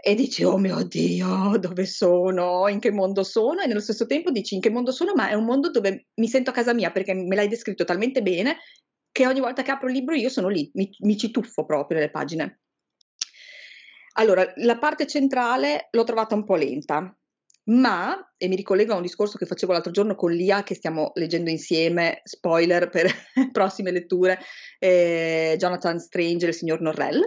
[0.00, 2.68] e dici: "Oh mio Dio, dove sono?
[2.68, 5.34] In che mondo sono?" E nello stesso tempo dici: "In che mondo sono?" Ma è
[5.34, 8.58] un mondo dove mi sento a casa mia perché me l'hai descritto talmente bene
[9.10, 11.98] che ogni volta che apro il libro io sono lì, mi mi ci tuffo proprio
[11.98, 12.60] nelle pagine.
[14.16, 17.16] Allora, la parte centrale l'ho trovata un po' lenta,
[17.66, 21.12] ma e mi ricollego a un discorso che facevo l'altro giorno con Lia, che stiamo
[21.14, 23.06] leggendo insieme, spoiler per
[23.52, 24.38] prossime letture,
[24.78, 27.22] ehm, Jonathan Strange e il signor Norrell.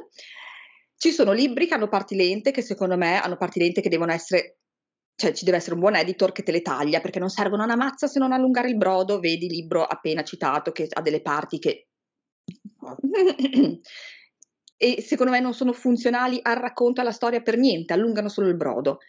[0.97, 4.11] Ci sono libri che hanno parti lente, che secondo me hanno parti lente che devono
[4.11, 4.57] essere
[5.17, 7.75] cioè ci deve essere un buon editor che te le taglia, perché non servono una
[7.75, 11.87] mazza se non allungare il brodo, vedi libro appena citato che ha delle parti che
[14.77, 18.55] e secondo me non sono funzionali al racconto, alla storia per niente, allungano solo il
[18.55, 18.99] brodo.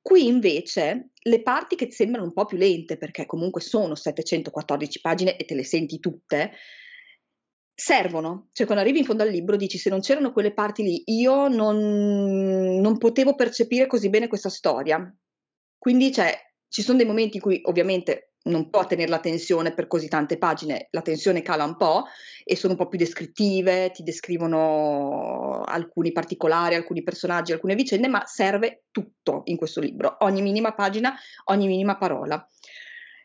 [0.00, 5.36] Qui invece le parti che sembrano un po' più lente, perché comunque sono 714 pagine
[5.36, 6.52] e te le senti tutte,
[7.80, 8.48] servono.
[8.52, 11.46] Cioè quando arrivi in fondo al libro dici: "Se non c'erano quelle parti lì, io
[11.48, 15.00] non non potevo percepire così bene questa storia".
[15.78, 16.36] Quindi cioè,
[16.68, 20.38] ci son dei momenti in cui ovviamente non può tenere la tensione per così tante
[20.38, 22.04] pagine, la tensione cala un po'
[22.44, 28.24] e sono un po' più descrittive, ti descrivono alcuni particolari, alcuni personaggi, alcune vicende, ma
[28.26, 31.14] serve tutto in questo libro, ogni minima pagina,
[31.44, 32.44] ogni minima parola.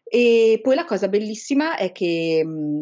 [0.04, 2.82] E poi la cosa bellissima è che mh,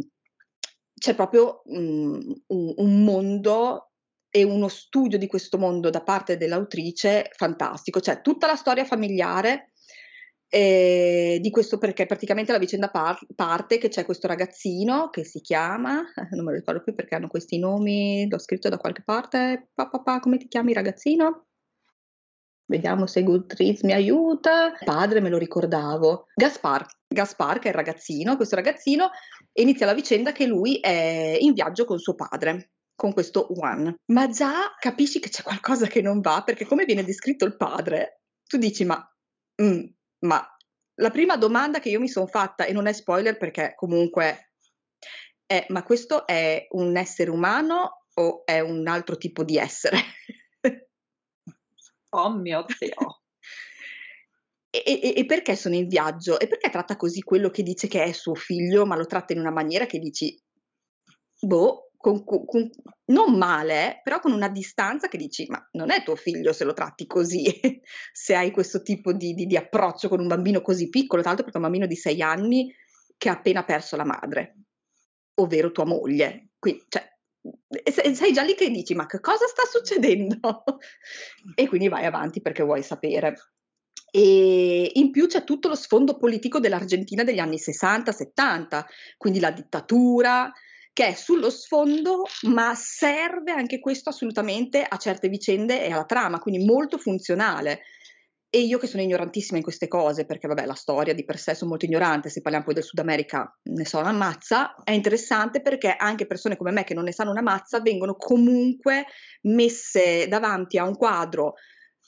[1.02, 3.90] c'è proprio mh, un, un mondo
[4.30, 9.72] e uno studio di questo mondo da parte dell'autrice fantastico, cioè tutta la storia familiare
[10.48, 15.42] eh, di questo perché praticamente la vicenda par- parte che c'è questo ragazzino che si
[15.42, 16.04] chiama,
[16.36, 19.90] non me lo ricordo più perché hanno questi nomi, l'ho scritto da qualche parte, pa,
[19.90, 21.48] pa, pa, come ti chiami ragazzino?
[22.72, 24.72] Vediamo se Goodreads mi aiuta.
[24.86, 26.28] Padre me lo ricordavo.
[26.34, 29.10] Gaspar, Gaspar che è il ragazzino, questo ragazzino
[29.60, 33.94] inizia la vicenda che lui è in viaggio con suo padre con questo Juan.
[34.14, 38.22] Ma già capisci che c'è qualcosa che non va perché come viene descritto il padre,
[38.48, 39.06] tu dici ma,
[39.62, 39.84] mm,
[40.26, 40.48] ma
[41.02, 44.54] la prima domanda che io mi sono fatta, e non è spoiler perché comunque
[45.46, 49.98] è ma questo è un essere umano o è un altro tipo di essere?
[52.12, 53.22] Oh mio Dio!
[54.74, 56.40] E, e, e, perché sono in viaggio?
[56.40, 59.40] E perché tratta così quello che dice che è suo figlio, ma lo tratta in
[59.40, 60.42] una maniera che dici,
[61.42, 62.70] boh, con, con,
[63.08, 66.72] non male, però con una distanza che dici, ma non è tuo figlio se lo
[66.74, 67.44] tratti così,
[68.14, 71.60] se hai questo tipo di, di, di, approccio con un bambino così piccolo, l'altro perché
[71.60, 72.74] è un bambino di sei anni
[73.18, 74.56] che ha appena perso la madre,
[75.36, 76.52] ovvero tua moglie.
[76.58, 77.11] Quindi, cioè,
[78.14, 80.40] sei già lì che dici, ma che cosa sta succedendo?
[81.56, 83.36] e quindi vai avanti perché vuoi sapere.
[84.12, 88.84] E in più c'è tutto lo sfondo politico dell'Argentina degli anni 60-70,
[89.18, 90.52] quindi la dittatura,
[90.94, 96.40] che è sullo sfondo, ma serve anche questo assolutamente a certe vicende e alla trama,
[96.40, 97.84] quindi molto funzionale.
[98.54, 101.56] E io che sono ignorantissima in queste cose, perché vabbè, la storia di per sé
[101.56, 105.62] sono molto ignorante, se parliamo poi del Sud America ne so una mazza, è interessante
[105.62, 109.06] perché anche persone come me che non ne sanno una mazza vengono comunque
[109.44, 111.54] messe davanti a un quadro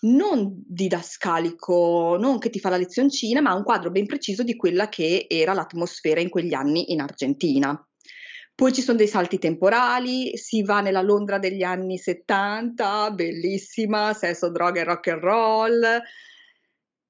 [0.01, 4.89] non didascalico, non che ti fa la lezioncina, ma un quadro ben preciso di quella
[4.89, 7.87] che era l'atmosfera in quegli anni in Argentina.
[8.53, 14.51] Poi ci sono dei salti temporali, si va nella Londra degli anni 70, bellissima, sesso,
[14.51, 16.01] droga e rock and roll.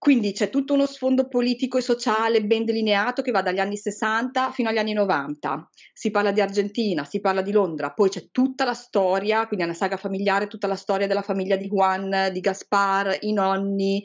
[0.03, 4.51] Quindi c'è tutto uno sfondo politico e sociale ben delineato che va dagli anni 60
[4.51, 5.69] fino agli anni 90.
[5.93, 9.69] Si parla di Argentina, si parla di Londra, poi c'è tutta la storia, quindi è
[9.69, 14.03] una saga familiare, tutta la storia della famiglia di Juan, di Gaspar, i nonni.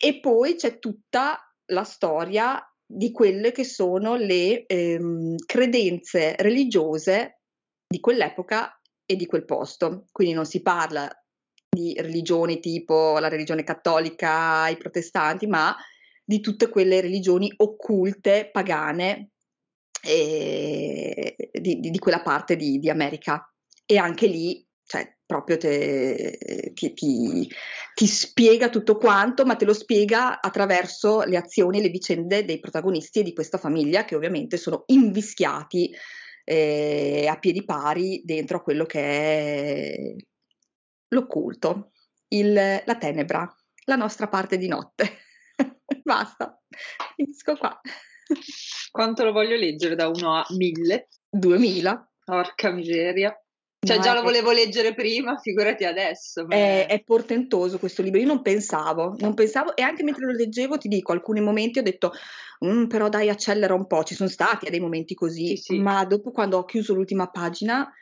[0.00, 7.40] E poi c'è tutta la storia di quelle che sono le ehm, credenze religiose
[7.86, 10.06] di quell'epoca e di quel posto.
[10.10, 11.21] Quindi non si parla
[11.74, 15.74] di religioni tipo la religione cattolica, i protestanti, ma
[16.22, 19.30] di tutte quelle religioni occulte, pagane,
[20.02, 23.50] eh, di, di, quella parte di, di America.
[23.86, 27.48] E anche lì cioè proprio te, ti, ti,
[27.94, 32.60] ti, spiega tutto quanto, ma te lo spiega attraverso le azioni e le vicende dei
[32.60, 35.90] protagonisti e di questa famiglia che ovviamente sono invischiati
[36.44, 40.16] eh, a piedi pari dentro a quello che è
[41.12, 41.92] l'occulto,
[42.28, 45.18] il, la tenebra, la nostra parte di notte.
[46.02, 46.60] Basta,
[47.16, 47.80] finisco qua.
[48.90, 51.08] Quanto lo voglio leggere da 1 a 1000?
[51.30, 52.12] 2000.
[52.24, 53.36] Porca miseria.
[53.84, 56.48] Cioè, no, già lo volevo leggere prima, figurati adesso.
[56.48, 58.20] È, è, portentoso questo libro.
[58.20, 61.82] Io non pensavo, non pensavo, e anche mentre lo leggevo, ti dico, alcuni momenti ho
[61.82, 62.12] detto,
[62.64, 64.04] mm, però dai, accelera un po'.
[64.04, 65.78] Ci sono stati dei momenti così, sì, sì.
[65.80, 67.92] ma dopo, quando ho chiuso l'ultima pagina,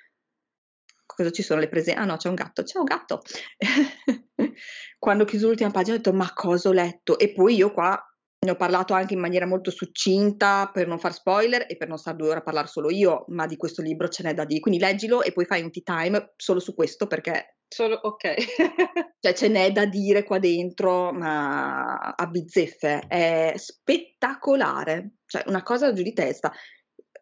[1.15, 1.93] cosa ci sono le prese?
[1.93, 2.63] Ah no, c'è un gatto.
[2.65, 3.21] Ciao gatto.
[4.99, 7.19] quando ho chiuso l'ultima pagina ho detto, ma cosa ho letto?
[7.19, 8.03] E poi io qua
[8.43, 11.99] ne ho parlato anche in maniera molto succinta per non far spoiler e per non
[11.99, 14.61] stare due ore a parlare solo io, ma di questo libro ce n'è da dire.
[14.61, 17.57] Quindi leggilo e poi fai un tea time solo su questo perché...
[17.69, 18.35] Solo, ok.
[19.21, 23.05] cioè ce n'è da dire qua dentro, ma a bizzeffe.
[23.07, 25.17] È spettacolare.
[25.27, 26.51] Cioè una cosa giù di testa.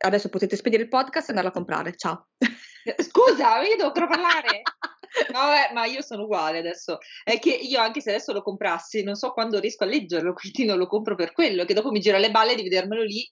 [0.00, 1.96] Adesso potete spedire il podcast e andarlo a comprare.
[1.96, 2.28] Ciao.
[2.98, 4.62] Scusa, io devo parlare.
[5.32, 6.98] No, beh, ma io sono uguale adesso.
[7.24, 10.66] È che io, anche se adesso lo comprassi, non so quando riesco a leggerlo, quindi
[10.66, 13.26] non lo compro per quello, che dopo mi gira le balle di vedermelo lì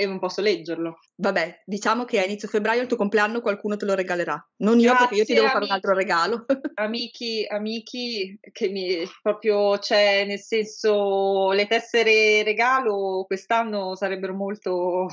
[0.00, 0.98] e non posso leggerlo.
[1.16, 4.42] Vabbè, diciamo che a inizio febbraio il tuo compleanno qualcuno te lo regalerà.
[4.62, 6.46] Non io Grazie, perché io ti devo amici, fare un altro regalo.
[6.80, 15.06] amici, amici che mi proprio c'è nel senso le tessere regalo quest'anno sarebbero molto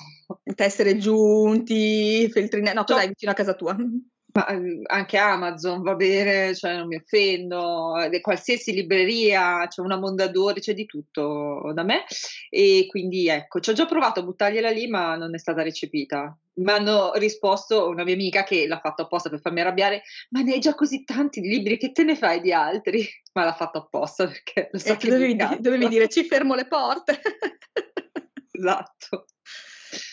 [0.55, 2.71] tessere giunti, feltrine.
[2.71, 3.75] No, cos'hai vicino a casa tua?
[4.38, 10.61] Ma ehm, anche Amazon va bene, cioè non mi offendo, qualsiasi libreria, c'è una Mondadori,
[10.61, 12.03] c'è di tutto da me
[12.51, 16.38] e quindi ecco, ci ho già provato a buttargliela lì ma non è stata recepita.
[16.57, 20.53] Mi hanno risposto una mia amica che l'ha fatto apposta per farmi arrabbiare, ma ne
[20.53, 23.07] hai già così tanti di libri, che te ne fai di altri?
[23.33, 27.19] Ma l'ha fatto apposta perché lo so che dovevi, dovevi dire ci fermo le porte.
[28.51, 29.25] esatto.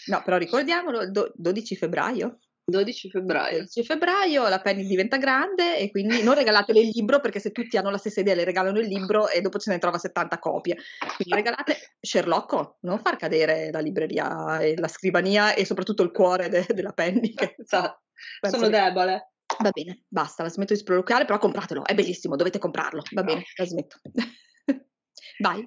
[0.06, 2.38] No, però ricordiamolo, do- 12 febbraio.
[2.66, 3.58] 12 febbraio.
[3.58, 7.76] 12 febbraio la Penny diventa grande e quindi non regalatele il libro perché se tutti
[7.76, 10.76] hanno la stessa idea le regalano il libro e dopo ce ne trova 70 copie.
[11.16, 16.48] Quindi regalate Sherlock, non far cadere la libreria e la scrivania e soprattutto il cuore
[16.48, 17.34] de- della Penny.
[17.34, 18.02] Che esatto.
[18.40, 18.70] Sono che...
[18.70, 19.28] debole.
[19.62, 23.02] Va bene, basta, la smetto di sproloquiare, però compratelo, è bellissimo, dovete comprarlo.
[23.12, 23.26] Va no.
[23.26, 24.00] bene, la smetto.
[25.38, 25.64] Vai.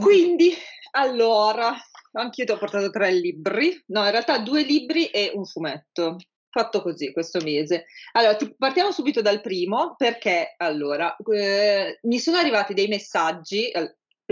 [0.00, 0.54] Quindi,
[0.92, 1.76] allora,
[2.12, 6.18] anch'io ti ho portato tre libri, no, in realtà due libri e un fumetto.
[6.52, 7.86] Fatto così questo mese.
[8.12, 13.70] Allora, partiamo subito dal primo perché allora eh, mi sono arrivati dei messaggi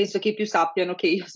[0.00, 1.26] penso che più sappiano che io,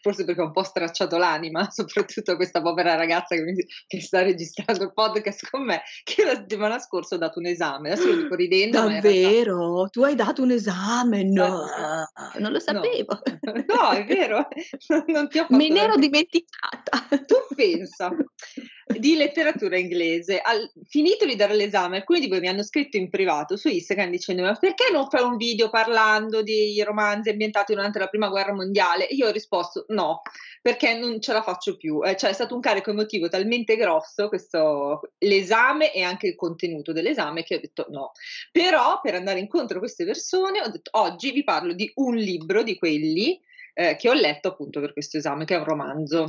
[0.00, 3.54] forse perché ho un po' stracciato l'anima, soprattutto questa povera ragazza che, mi,
[3.86, 7.92] che, sta registrando il podcast con me, che la settimana scorsa ho dato un esame,
[7.92, 8.80] adesso lo dico ridendo.
[8.80, 9.74] Davvero?
[9.74, 9.88] Realtà...
[9.90, 11.24] Tu hai dato un esame?
[11.24, 13.20] No, eh, non lo sapevo.
[13.42, 14.48] No, no è vero,
[15.08, 15.56] non ti ho fatto...
[15.56, 17.06] Me ne ero dimenticata.
[17.26, 18.10] Tu pensa,
[18.98, 23.10] di letteratura inglese, al, finito di dare l'esame, alcuni di voi mi hanno scritto in
[23.10, 27.98] privato su Instagram dicendo ma perché non fai un video parlando di romanzi ambientati durante
[27.98, 29.04] la prima guerra mondiale?
[29.10, 30.22] Io ho risposto no,
[30.62, 34.28] perché non ce la faccio più, eh, cioè è stato un carico emotivo talmente grosso
[34.28, 38.12] questo, l'esame e anche il contenuto dell'esame che ho detto no.
[38.52, 42.62] Però per andare incontro a queste persone ho detto oggi vi parlo di un libro
[42.62, 43.40] di quelli
[43.74, 46.28] eh, che ho letto appunto per questo esame, che è un romanzo.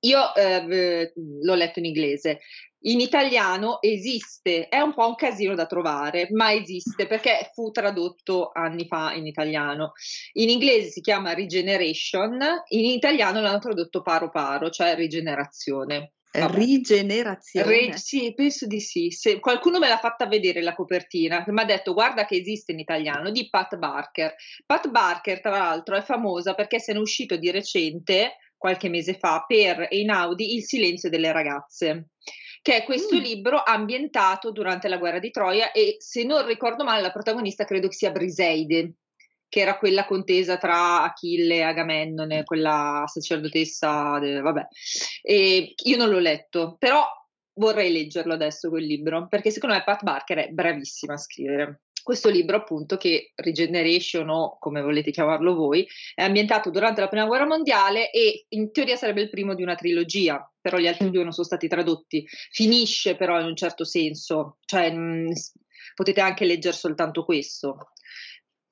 [0.00, 2.40] Io eh, l'ho letto in inglese.
[2.86, 8.50] In italiano esiste, è un po' un casino da trovare, ma esiste perché fu tradotto
[8.52, 9.92] anni fa in italiano.
[10.34, 16.12] In inglese si chiama Regeneration, in italiano l'hanno tradotto paro paro, cioè rigenerazione.
[16.30, 16.58] Vabbè.
[16.58, 17.66] Rigenerazione?
[17.66, 19.10] Re, sì, penso di sì.
[19.10, 22.80] Se, qualcuno me l'ha fatta vedere la copertina, mi ha detto guarda che esiste in
[22.80, 24.34] italiano, di Pat Barker.
[24.66, 29.14] Pat Barker, tra l'altro, è famosa perché se ne è uscito di recente qualche mese
[29.14, 32.08] fa per Einaudi Il silenzio delle ragazze
[32.64, 33.20] che è questo mm.
[33.20, 37.88] libro ambientato durante la guerra di Troia e se non ricordo male la protagonista credo
[37.88, 38.94] che sia Briseide,
[39.50, 44.66] che era quella contesa tra Achille e Agamennone, quella sacerdotessa, de, vabbè.
[45.20, 47.06] E io non l'ho letto, però
[47.56, 51.82] vorrei leggerlo adesso quel libro, perché secondo me Pat Barker è bravissima a scrivere.
[52.04, 57.24] Questo libro, appunto, che Regeneration o come volete chiamarlo voi, è ambientato durante la prima
[57.24, 61.10] guerra mondiale e in teoria sarebbe il primo di una trilogia, però gli altri mm.
[61.10, 62.26] due non sono stati tradotti.
[62.50, 65.30] Finisce però in un certo senso, cioè mh, mm,
[65.94, 67.88] potete anche leggere soltanto questo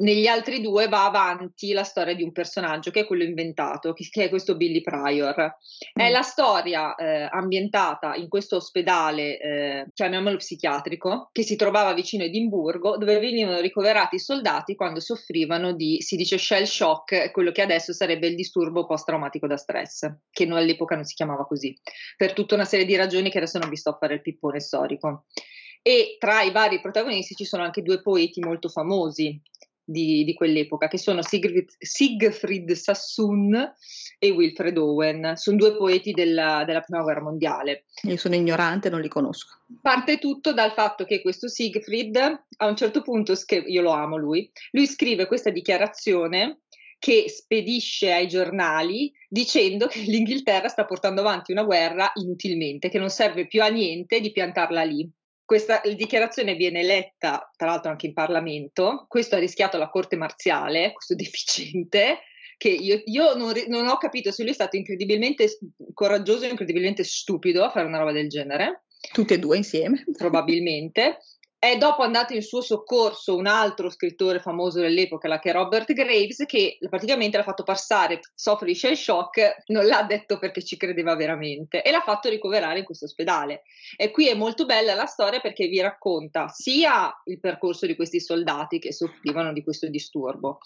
[0.02, 4.06] negli altri due va avanti la storia di un personaggio che è quello inventato, che,
[4.10, 5.56] che è questo Billy Pryor.
[5.92, 6.12] È mm.
[6.12, 12.26] la storia eh, ambientata in questo ospedale, eh, chiamiamolo psichiatrico, che si trovava vicino a
[12.26, 17.62] Edimburgo, dove venivano ricoverati i soldati quando soffrivano di, si dice shell shock, quello che
[17.62, 21.76] adesso sarebbe il disturbo post-traumatico da stress, che noi all'epoca non si chiamava così,
[22.16, 24.60] per tutta una serie di ragioni che adesso non vi sto a fare il pippone
[24.60, 25.26] storico.
[25.84, 29.40] E tra i vari protagonisti ci sono anche due poeti molto famosi,
[29.92, 33.74] di, di quell'epoca, che sono Sigrid, Siegfried Sassoon
[34.18, 35.34] e Wilfred Owen.
[35.36, 37.84] Sono due poeti della, della Prima Guerra Mondiale.
[38.02, 39.60] Io sono ignorante, non li conosco.
[39.80, 42.16] Parte tutto dal fatto che questo Siegfried,
[42.56, 43.34] a un certo punto,
[43.66, 46.62] io lo amo lui, lui scrive questa dichiarazione
[46.98, 53.10] che spedisce ai giornali dicendo che l'Inghilterra sta portando avanti una guerra inutilmente, che non
[53.10, 55.10] serve più a niente di piantarla lì
[55.52, 60.92] questa dichiarazione viene letta, tra l'altro anche in Parlamento, questo ha rischiato la corte marziale,
[60.92, 62.20] questo deficiente,
[62.56, 65.58] che io, io non, non, ho capito se lui è stato incredibilmente
[65.92, 68.84] coraggioso e incredibilmente stupido a fare una roba del genere.
[69.12, 70.04] Tutte e due insieme.
[70.16, 71.18] Probabilmente.
[71.62, 76.42] È dopo andato in suo soccorso un altro scrittore famoso dell'epoca, che è Robert Graves,
[76.44, 81.14] che praticamente l'ha fatto passare, soffre di shell shock, non l'ha detto perché ci credeva
[81.14, 83.62] veramente e l'ha fatto ricoverare in questo ospedale.
[83.96, 88.18] E qui è molto bella la storia perché vi racconta sia il percorso di questi
[88.18, 90.58] soldati che soffrivano di questo disturbo,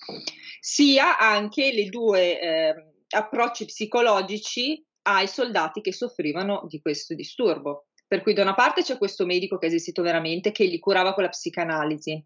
[0.61, 2.75] sia anche le due eh,
[3.11, 7.89] approcci psicologici ai soldati che soffrivano di questo disturbo.
[8.09, 11.13] Per cui da una parte c'è questo medico che è esistito veramente, che li curava
[11.13, 12.25] con la psicanalisi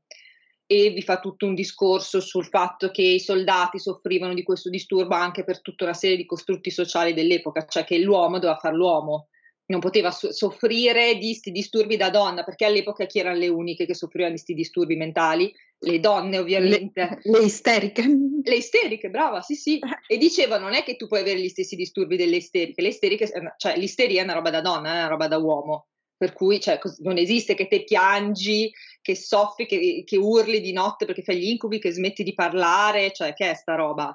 [0.67, 5.17] e vi fa tutto un discorso sul fatto che i soldati soffrivano di questo disturbo
[5.17, 9.29] anche per tutta una serie di costrutti sociali dell'epoca, cioè che l'uomo doveva fare l'uomo,
[9.67, 13.85] non poteva so- soffrire di sti disturbi da donna, perché all'epoca chi erano le uniche
[13.85, 15.53] che soffrivano di questi disturbi mentali?
[15.83, 17.21] Le donne, ovviamente.
[17.23, 18.05] Le, le, isteriche.
[18.43, 19.79] Le isteriche, brava, sì, sì.
[20.07, 23.31] E diceva: non è che tu puoi avere gli stessi disturbi delle isteriche, le isteriche,
[23.57, 25.87] cioè l'isteria è una roba da donna, è una roba da uomo.
[26.17, 28.71] Per cui cioè, non esiste che te piangi,
[29.01, 33.11] che soffri, che, che, urli di notte perché fai gli incubi, che smetti di parlare,
[33.13, 34.15] cioè che è sta roba?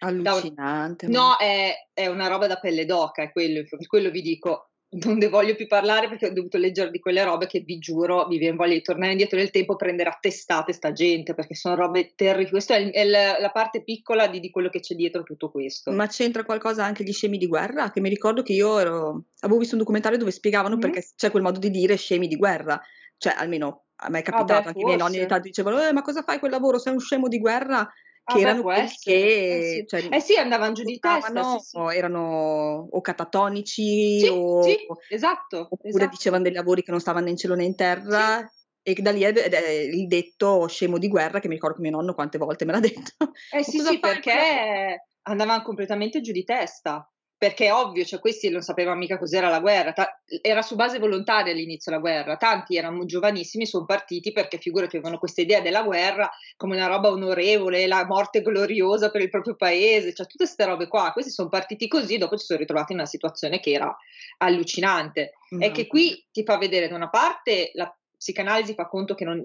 [0.00, 1.06] Allucinante.
[1.06, 4.72] Da, no, è, è, una roba da pelle d'oca, è quello, per quello vi dico,
[4.88, 8.26] non ne voglio più parlare perché ho dovuto leggere di quelle robe che vi giuro
[8.28, 11.54] mi viene voglia di tornare indietro nel tempo e prendere a testate sta gente perché
[11.54, 12.50] sono robe terribili.
[12.50, 15.90] Questa è, è la, la, parte piccola di, di, quello che c'è dietro tutto questo.
[15.90, 17.90] Ma c'entra qualcosa anche gli scemi di guerra?
[17.90, 20.80] Che mi ricordo che io ero, avevo visto un documentario dove spiegavano mm.
[20.80, 22.80] perché c'è quel modo di dire scemi di guerra,
[23.16, 25.80] cioè almeno a me è capitato, ah beh, anche i miei nonni in età dicevano
[25.80, 27.88] eh, ma cosa fai quel lavoro, sei un scemo di guerra?
[28.26, 29.86] Che ah, erano quelli che eh sì.
[29.86, 31.96] Cioè, eh sì, andavano giù di testa, sì, sì.
[31.96, 34.62] erano o catatonici sì, o,
[35.08, 36.10] esatto, oppure esatto.
[36.10, 38.50] dicevano dei lavori che non stavano né in cielo né in terra
[38.82, 41.92] e da lì è, è, il detto scemo di guerra che mi ricordo che mio
[41.92, 43.30] nonno quante volte me l'ha detto.
[43.52, 47.08] Eh sì, sì, perché andavano completamente giù di testa
[47.38, 50.98] perché è ovvio, cioè questi non sapevano mica cos'era la guerra, Ta- era su base
[50.98, 55.82] volontaria all'inizio la guerra, tanti erano giovanissimi, sono partiti perché figurati avevano questa idea della
[55.82, 60.64] guerra come una roba onorevole, la morte gloriosa per il proprio paese, cioè tutte queste
[60.64, 63.94] robe qua, questi sono partiti così, dopo ci sono ritrovati in una situazione che era
[64.38, 65.34] allucinante.
[65.54, 65.62] Mm-hmm.
[65.62, 69.42] E che qui ti fa vedere da una parte la psicanalisi fa conto che non,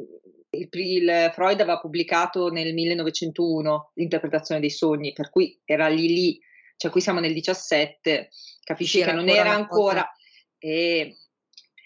[0.52, 6.40] il, il, Freud aveva pubblicato nel 1901 l'interpretazione dei sogni, per cui era lì lì
[6.82, 8.32] cioè qui siamo nel 17,
[8.64, 10.12] capisci che non era ancora...
[10.58, 11.16] E,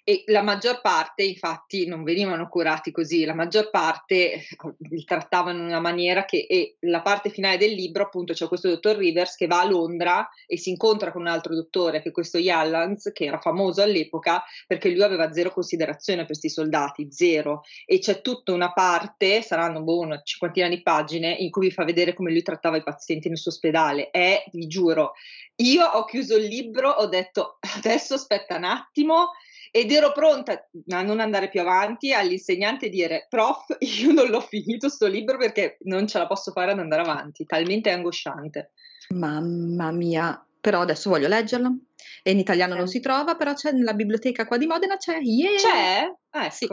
[0.08, 4.48] e la maggior parte infatti non venivano curati così, la maggior parte eh,
[4.90, 8.70] li trattavano in una maniera che e la parte finale del libro appunto c'è questo
[8.70, 12.12] dottor Rivers che va a Londra e si incontra con un altro dottore che è
[12.12, 17.64] questo Yallans che era famoso all'epoca perché lui aveva zero considerazione per questi soldati, zero.
[17.84, 21.84] E c'è tutta una parte, saranno boh, una cinquantina di pagine in cui vi fa
[21.84, 25.14] vedere come lui trattava i pazienti nel suo ospedale, è, vi giuro,
[25.58, 29.30] io ho chiuso il libro, ho detto adesso aspetta un attimo
[29.76, 34.88] ed ero pronta a non andare più avanti all'insegnante dire prof io non l'ho finito
[34.88, 38.72] sto libro perché non ce la posso fare ad andare avanti talmente angosciante
[39.10, 41.78] mamma mia però adesso voglio leggerlo
[42.24, 42.78] e in italiano eh.
[42.78, 45.56] non si trova però c'è nella biblioteca qua di Modena c'è yeah.
[45.58, 46.14] c'è?
[46.30, 46.68] Ah, ecco sì.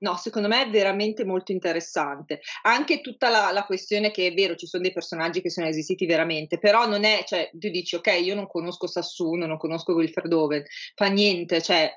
[0.00, 2.38] No, secondo me è veramente molto interessante.
[2.62, 6.06] Anche tutta la, la, questione che è vero, ci sono dei personaggi che sono esistiti
[6.06, 10.32] veramente, però non è, cioè, tu dici, ok, io non conosco Sassuno, non conosco Wilfred
[10.32, 10.62] Owen,
[10.94, 11.90] fa niente, cioè,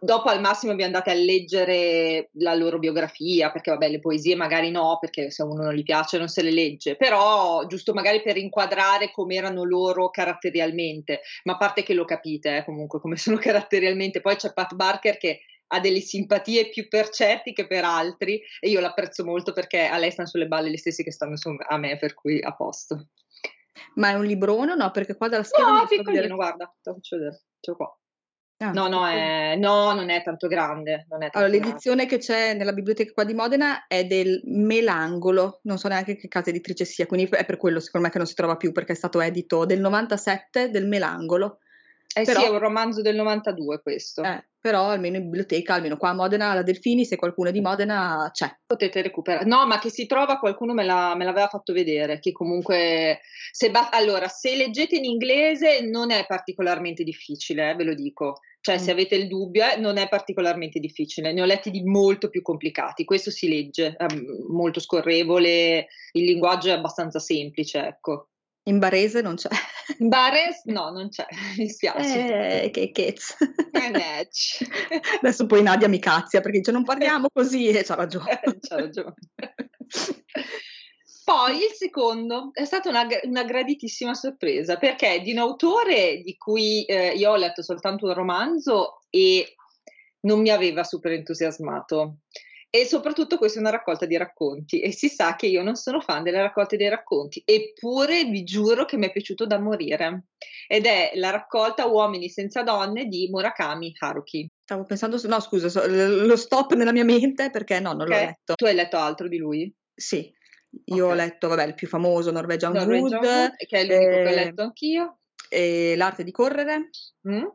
[0.00, 4.70] Dopo al massimo vi andate a leggere la loro biografia, perché vabbè le poesie magari
[4.70, 8.22] no, perché se a uno non gli piace non se le legge, però giusto magari
[8.22, 13.16] per inquadrare come erano loro caratterialmente, ma a parte che lo capite eh, comunque come
[13.18, 17.84] sono caratterialmente, poi c'è Pat Barker che ha delle simpatie più per certi che per
[17.84, 21.36] altri e io l'apprezzo molto perché a lei stanno sulle balle le stesse che stanno
[21.36, 23.08] su a me, per cui a posto.
[23.94, 24.90] Ma è un librone o no?
[24.90, 25.80] Perché qua dalla schiena...
[25.80, 27.98] No, piccolino, guarda, te lo faccio vedere, ce l'ho qua.
[28.58, 30.94] Ah, no, no, è, no, non è tanto grande.
[30.94, 32.16] È tanto allora, l'edizione grande.
[32.16, 36.48] che c'è nella biblioteca qua di Modena è del Melangolo, non so neanche che casa
[36.48, 38.96] editrice sia, quindi è per quello secondo me che non si trova più perché è
[38.96, 41.58] stato edito del 97 del Melangolo.
[42.18, 44.22] Eh però, sì, è un romanzo del 92 questo.
[44.22, 47.60] Eh, però almeno in biblioteca, almeno qua a Modena, alla Delfini, se qualcuno è di
[47.60, 48.50] Modena c'è.
[48.66, 49.44] Potete recuperare.
[49.44, 53.20] No, ma che si trova, qualcuno me, la, me l'aveva fatto vedere, che comunque...
[53.52, 58.40] Se ba- allora, se leggete in inglese non è particolarmente difficile, eh, ve lo dico.
[58.62, 58.78] Cioè, mm.
[58.78, 61.34] se avete il dubbio, eh, non è particolarmente difficile.
[61.34, 63.04] Ne ho letti di molto più complicati.
[63.04, 64.06] Questo si legge, è
[64.48, 68.30] molto scorrevole, il linguaggio è abbastanza semplice, ecco.
[68.68, 69.48] In barese non c'è.
[69.98, 72.62] In barese no, non c'è, mi spiace.
[72.64, 73.36] Eh, che cazzo.
[75.20, 78.40] Adesso poi Nadia mi cazzia perché dice non parliamo così e c'ha ragione.
[78.42, 79.14] Eh, c'ha ragione.
[81.24, 86.84] Poi il secondo è stata una, una, graditissima sorpresa perché di un autore di cui
[86.84, 89.56] eh, io ho letto soltanto un romanzo e
[90.20, 92.18] non mi aveva super entusiasmato.
[92.76, 96.02] E soprattutto questa è una raccolta di racconti e si sa che io non sono
[96.02, 100.24] fan delle raccolte dei racconti, eppure vi giuro che mi è piaciuto da morire.
[100.68, 104.50] Ed è la raccolta Uomini senza donne di Murakami Haruki.
[104.62, 108.18] Stavo pensando, no scusa, lo stop nella mia mente perché no, non okay.
[108.18, 108.54] l'ho letto.
[108.56, 109.74] Tu hai letto altro di lui?
[109.94, 110.30] Sì,
[110.84, 111.08] io okay.
[111.08, 114.28] ho letto, vabbè, il più famoso, Norwegian, Norwegian Wood, Wood, che è l'unico eh, che
[114.28, 115.18] ho eh, letto anch'io.
[115.48, 116.90] E L'arte di correre.
[117.26, 117.46] Mm?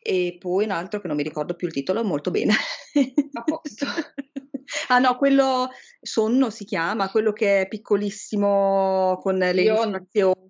[0.00, 2.54] E poi un altro che non mi ricordo più il titolo, molto bene.
[3.32, 3.86] A posto.
[4.88, 5.68] ah no, quello
[6.00, 10.47] Sonno si chiama, quello che è piccolissimo con le io illustrazioni.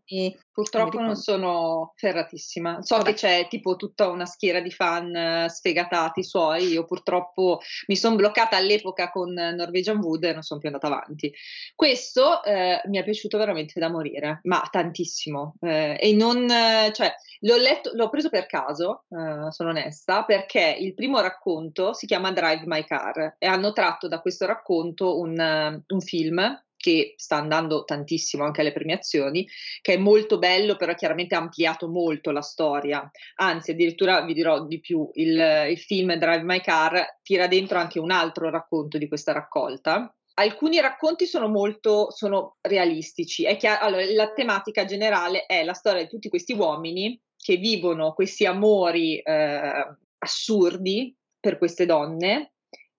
[0.50, 2.82] Purtroppo non sono ferratissima.
[2.82, 3.11] So Vabbè.
[3.11, 6.68] che c'è tipo tutta una schiera di fan eh, sfegatati suoi.
[6.68, 11.32] Io purtroppo mi sono bloccata all'epoca con Norwegian Wood e non sono più andata avanti.
[11.74, 15.56] Questo eh, mi è piaciuto veramente da morire, ma tantissimo.
[15.61, 20.94] Eh, e non, cioè, l'ho letto, l'ho preso per caso, eh, sono onesta, perché il
[20.94, 26.00] primo racconto si chiama Drive My Car e hanno tratto da questo racconto un, un
[26.00, 29.47] film che sta andando tantissimo anche alle premiazioni,
[29.83, 33.11] che è molto bello, però chiaramente ha ampliato molto la storia.
[33.37, 37.99] Anzi, addirittura vi dirò di più, il, il film Drive My Car tira dentro anche
[37.99, 40.11] un altro racconto di questa raccolta.
[40.35, 43.45] Alcuni racconti sono molto sono realistici.
[43.57, 48.47] Chiaro, allora, la tematica generale è la storia di tutti questi uomini che vivono questi
[48.47, 52.53] amori eh, assurdi per queste donne,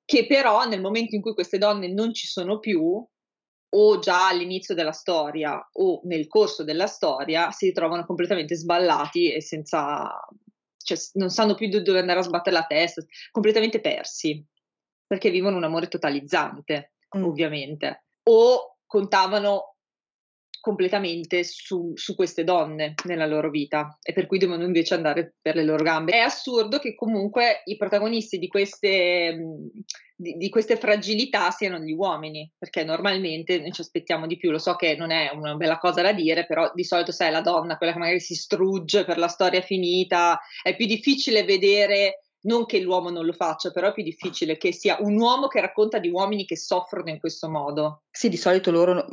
[0.04, 3.06] che però nel momento in cui queste donne non ci sono più,
[3.72, 9.41] o già all'inizio della storia o nel corso della storia si ritrovano completamente sballati e
[9.41, 10.09] senza,
[10.78, 14.43] cioè non sanno più dove andare a sbattere la testa, completamente persi,
[15.05, 17.24] perché vivono un amore totalizzante, mm.
[17.24, 19.76] ovviamente, o contavano
[20.60, 25.55] completamente su, su, queste donne nella loro vita e per cui devono invece andare per
[25.55, 26.14] le loro gambe.
[26.14, 29.38] È assurdo che comunque i protagonisti di queste,
[30.16, 34.51] di, di queste fragilità siano gli uomini, perché normalmente noi ci aspettiamo di più.
[34.51, 37.41] Lo so che non è una bella cosa da dire, però di solito sai la
[37.41, 42.66] donna, quella che magari si strugge per la storia finita, è più difficile vedere non
[42.66, 45.99] che l'uomo non lo faccia, però è più difficile che sia un uomo che racconta
[45.99, 48.03] di uomini che soffrono in questo modo.
[48.12, 49.05] Sì, di solito loro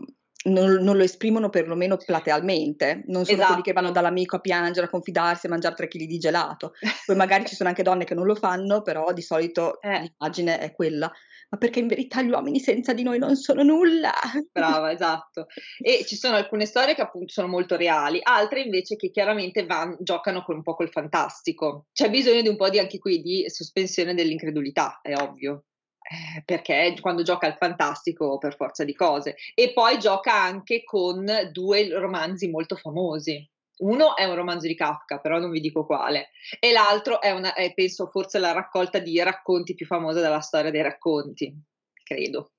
[0.47, 3.47] non, non, lo esprimono perlomeno platealmente, non sono esatto.
[3.47, 6.73] quelli che vanno dall'amico a piangere, a confidarsi, a mangiare tre chili di gelato.
[7.05, 10.01] Poi magari ci sono anche donne che non lo fanno, però di solito eh.
[10.01, 11.11] l'immagine è quella.
[11.49, 14.13] Ma perché in verità gli uomini senza di noi non sono nulla.
[14.51, 15.47] Brava, esatto.
[15.81, 19.97] E ci sono alcune storie che appunto sono molto reali, altre invece che chiaramente van,
[20.01, 21.87] giocano con un po' col fantastico.
[21.93, 25.67] C'è bisogno di un po' di anche qui di sospensione dell'incredulità, è ovvio.
[26.09, 31.27] Eh, perché quando gioca al fantastico per forza di cose e poi gioca anche con
[31.51, 33.49] due romanzi molto famosi.
[33.79, 36.31] Uno è un romanzo di Kafka, però non vi dico quale,
[36.61, 40.71] e l'altro è, una, è penso forse la raccolta di racconti più famosa della storia
[40.71, 41.55] dei racconti,
[42.03, 42.53] credo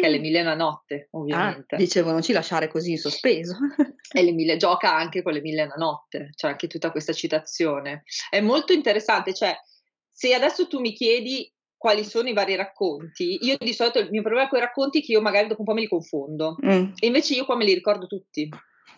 [0.00, 1.74] che è l'Emilia una notte, ah, ovviamente.
[1.74, 3.56] Ah, dicevo, non ci lasciare così in sospeso.
[4.12, 8.04] e l'Emilia gioca anche con l'Emilia una notte, c'è anche tutta questa citazione.
[8.28, 9.56] È molto interessante, cioè,
[10.10, 11.50] se adesso tu mi chiedi
[11.84, 13.36] quali sono i vari racconti.
[13.42, 15.66] Io di solito il mio problema con i racconti è che io magari dopo un
[15.66, 16.56] po' me li confondo.
[16.64, 16.92] Mm.
[16.98, 18.48] E invece io qua me li ricordo tutti.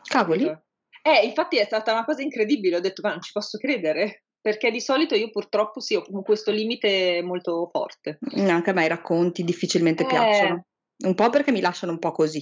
[0.05, 0.45] Cavoli.
[0.45, 4.71] Eh, infatti è stata una cosa incredibile, ho detto ma non ci posso credere, perché
[4.71, 8.21] di solito io purtroppo sì, ho questo limite molto forte.
[8.37, 10.07] Anche a me i racconti difficilmente eh.
[10.07, 10.67] piacciono,
[11.07, 12.41] un po' perché mi lasciano un po' così.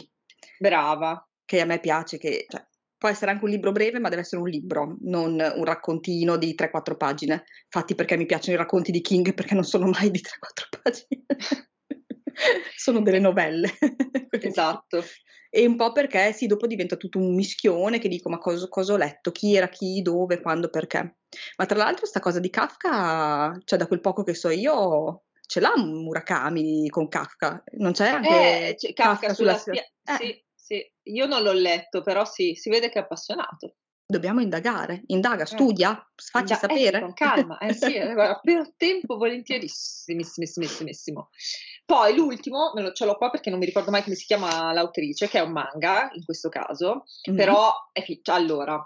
[0.58, 1.26] Brava.
[1.42, 2.66] Che a me piace, che cioè,
[3.04, 6.54] Può essere anche un libro breve, ma deve essere un libro, non un raccontino di
[6.54, 7.44] 3-4 pagine.
[7.64, 11.24] Infatti, perché mi piacciono i racconti di King, perché non sono mai di 3-4 pagine.
[12.74, 13.68] sono delle novelle.
[14.30, 15.04] esatto.
[15.50, 18.94] E un po' perché sì, dopo diventa tutto un mischione che dico ma cosa, cosa
[18.94, 21.16] ho letto, chi era chi, dove, quando, perché.
[21.58, 25.60] Ma tra l'altro sta cosa di Kafka, cioè da quel poco che so io, ce
[25.60, 27.64] l'ha Murakami con Kafka?
[27.72, 30.24] Non c'è anche eh, Kafka, Kafka sulla, sulla spia- eh.
[30.24, 30.44] sì.
[30.64, 33.74] Sì, io non l'ho letto, però sì, si vede che è appassionato.
[34.06, 35.46] Dobbiamo indagare, indaga, eh.
[35.46, 36.96] studia, facci Inda- sapere.
[36.96, 41.28] Eh, con calma, eh sì, eh, per tempo volentierissimissimo.
[41.84, 44.72] Poi l'ultimo, me lo, ce l'ho qua perché non mi ricordo mai come si chiama
[44.72, 47.36] l'autrice, che è un manga in questo caso, mm-hmm.
[47.36, 48.82] però è fi- allora,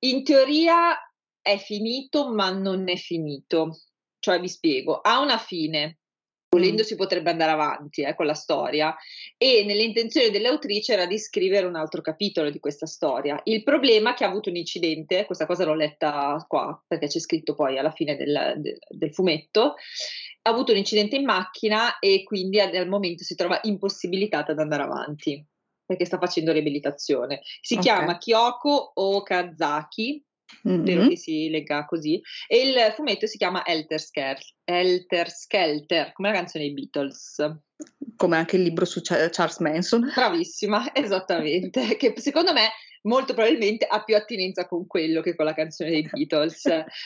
[0.00, 0.94] in teoria
[1.40, 3.84] è finito ma non è finito.
[4.18, 6.01] Cioè vi spiego, ha una fine,
[6.52, 8.94] volendo si potrebbe andare avanti eh, con la storia
[9.38, 13.40] e nelle intenzioni dell'autrice era di scrivere un altro capitolo di questa storia.
[13.44, 17.20] Il problema è che ha avuto un incidente, questa cosa l'ho letta qua perché c'è
[17.20, 19.76] scritto poi alla fine del, del, del fumetto,
[20.42, 24.82] ha avuto un incidente in macchina e quindi al momento si trova impossibilitata ad andare
[24.82, 25.42] avanti
[25.86, 27.40] perché sta facendo riabilitazione.
[27.62, 27.84] Si okay.
[27.84, 30.22] chiama Kyoko Okazaki.
[30.60, 36.30] Spero che si legga così, e il fumetto si chiama Elter, Skelter, Elter Skelter, come
[36.30, 37.58] la canzone dei Beatles.
[38.16, 40.10] Come anche il libro su Charles Manson.
[40.14, 42.70] Bravissima, esattamente, che secondo me
[43.02, 46.62] molto probabilmente ha più attinenza con quello che con la canzone dei Beatles,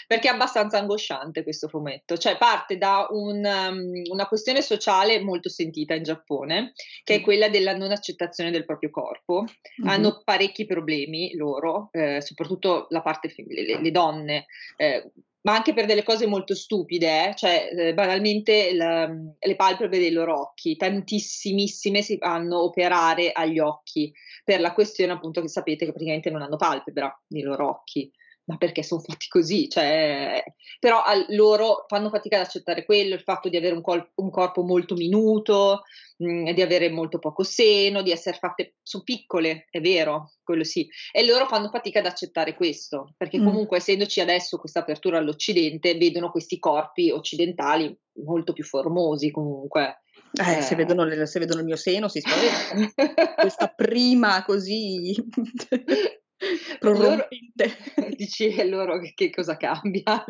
[0.07, 5.49] perché è abbastanza angosciante questo fumetto, cioè parte da un, um, una questione sociale molto
[5.49, 6.73] sentita in Giappone,
[7.05, 9.43] che è quella della non accettazione del proprio corpo.
[9.43, 9.91] Mm-hmm.
[9.91, 14.47] Hanno parecchi problemi loro, eh, soprattutto la parte femminile, le, le donne.
[14.77, 15.11] Eh,
[15.47, 17.35] ma anche per delle cose molto stupide, eh?
[17.37, 24.13] cioè eh, banalmente la, le palpebre dei loro occhi, tantissimissime si fanno operare agli occhi
[24.45, 28.11] per la questione appunto che sapete che praticamente non hanno palpebra nei loro occhi
[28.47, 30.43] ma perché sono fatti così, cioè,
[30.79, 34.63] però loro fanno fatica ad accettare quello, il fatto di avere un, col- un corpo
[34.63, 35.83] molto minuto,
[36.19, 40.63] mh, mm, di avere molto poco seno, di essere fatte, sono piccole, è vero, quello
[40.63, 43.45] sì, e loro fanno fatica ad accettare questo, perché mm.
[43.45, 50.03] comunque essendoci adesso questa apertura all'Occidente, vedono questi corpi occidentali molto più formosi comunque.
[50.33, 50.63] Eh, eh.
[50.63, 53.35] Se, vedono, se, vedono, il mio seno si spaventano.
[53.35, 55.15] Questa prima così
[56.79, 57.77] prorompente.
[58.17, 60.03] Dici e loro che, cosa cambia?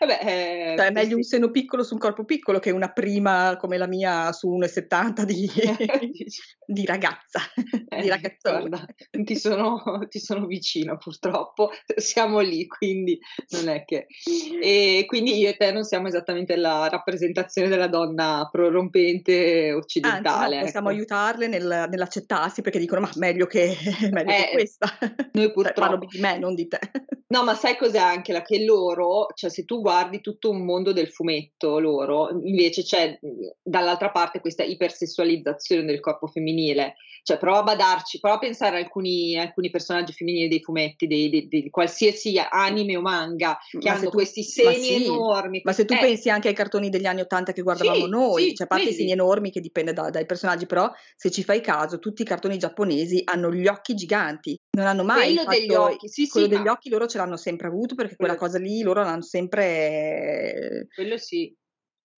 [0.00, 3.56] Vabbè, eh, cioè, è meglio un seno piccolo su un corpo piccolo che una prima
[3.58, 5.50] come la mia su 1,70 di,
[6.66, 7.40] di ragazza,
[7.88, 8.84] eh, di ragazzona.
[9.10, 13.18] Ti sono, ti sono vicino purtroppo, siamo lì, quindi
[13.50, 14.06] non è che...
[14.60, 20.56] E quindi io e te non siamo esattamente la rappresentazione della donna prorompente occidentale.
[20.56, 20.98] Anzi, no, possiamo ecco.
[20.98, 23.76] aiutarle nel, nell'accettarsi perché dicono ma meglio che,
[24.10, 24.88] meglio eh, che questa.
[25.32, 25.80] Noi purtroppo...
[25.80, 26.78] Parlo di me, non di te.
[27.34, 30.92] No, ma sai cos'è anche la che loro, cioè se tu guardi tutto un mondo
[30.92, 33.18] del fumetto loro, invece c'è
[33.60, 36.94] dall'altra parte questa ipersessualizzazione del corpo femminile.
[37.24, 41.68] Cioè prova a badarci, prova a pensare a alcuni, alcuni personaggi femminili dei fumetti, di
[41.70, 45.62] qualsiasi anime o manga, che ma hanno tu, questi seni sì, enormi.
[45.64, 45.98] Ma se tu eh.
[45.98, 48.90] pensi anche ai cartoni degli anni Ottanta che guardavamo sì, noi, sì, cioè a parte
[48.90, 52.26] i seni enormi che dipende da, dai personaggi, però se ci fai caso, tutti i
[52.26, 56.46] cartoni giapponesi hanno gli occhi giganti, non hanno mai quello fatto, degli occhi, sì, quello
[56.46, 56.72] sì, degli ma...
[56.72, 61.54] occhi loro ce l'hanno sempre avuto perché quella cosa lì loro l'hanno sempre quello sì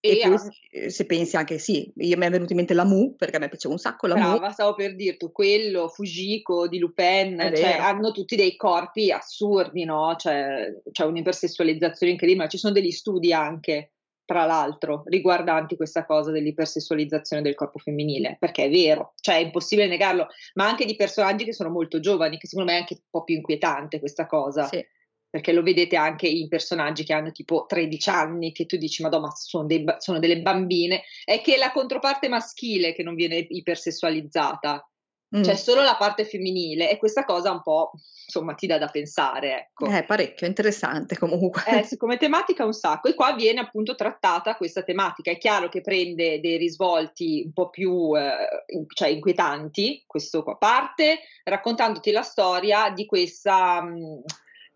[0.06, 3.16] e, e poi, se pensi anche sì, io mi è venuto in mente la Mu
[3.16, 4.52] perché a me piaceva un sacco la Brava, Mu.
[4.52, 10.14] stavo per dirti quello, Fujiko di Lupin, cioè, hanno tutti dei corpi assurdi, no?
[10.16, 13.94] Cioè, c'è un'ipersessualizzazione incredibile, ma ci sono degli studi anche
[14.26, 19.86] tra l'altro, riguardanti questa cosa dell'ipersessualizzazione del corpo femminile, perché è vero, cioè è impossibile
[19.86, 23.06] negarlo, ma anche di personaggi che sono molto giovani, che secondo me è anche un
[23.08, 24.66] po' più inquietante questa cosa.
[24.66, 24.84] Sì.
[25.28, 29.26] Perché lo vedete anche in personaggi che hanno tipo 13 anni, che tu dici, Madonna,
[29.26, 31.02] ma sono, dei, sono delle bambine.
[31.24, 34.88] È che è la controparte maschile che non viene ipersessualizzata.
[35.34, 35.42] Mm.
[35.42, 37.92] C'è solo la parte femminile e questa cosa un po',
[38.24, 39.86] insomma, ti dà da pensare, ecco.
[39.86, 41.62] È parecchio interessante comunque.
[41.66, 43.08] Eh, come tematica un sacco.
[43.08, 45.30] E qua viene appunto trattata questa tematica.
[45.30, 51.20] È chiaro che prende dei risvolti un po' più, eh, cioè, inquietanti, questo qua parte,
[51.44, 53.82] raccontandoti la storia di questa...
[53.82, 54.18] Mh, mm,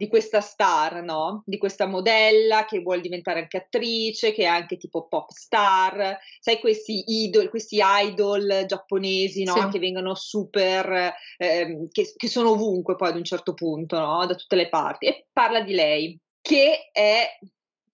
[0.01, 1.43] di questa star, no?
[1.45, 6.59] Di questa modella che vuole diventare anche attrice, che è anche tipo pop star, sai
[6.59, 9.53] questi idol, questi idol giapponesi, no?
[9.53, 9.69] Sì.
[9.69, 14.25] Che vengono super, eh, che, che, sono ovunque poi ad un certo punto, no?
[14.25, 15.05] Da tutte le parti.
[15.05, 17.39] E parla di lei, che è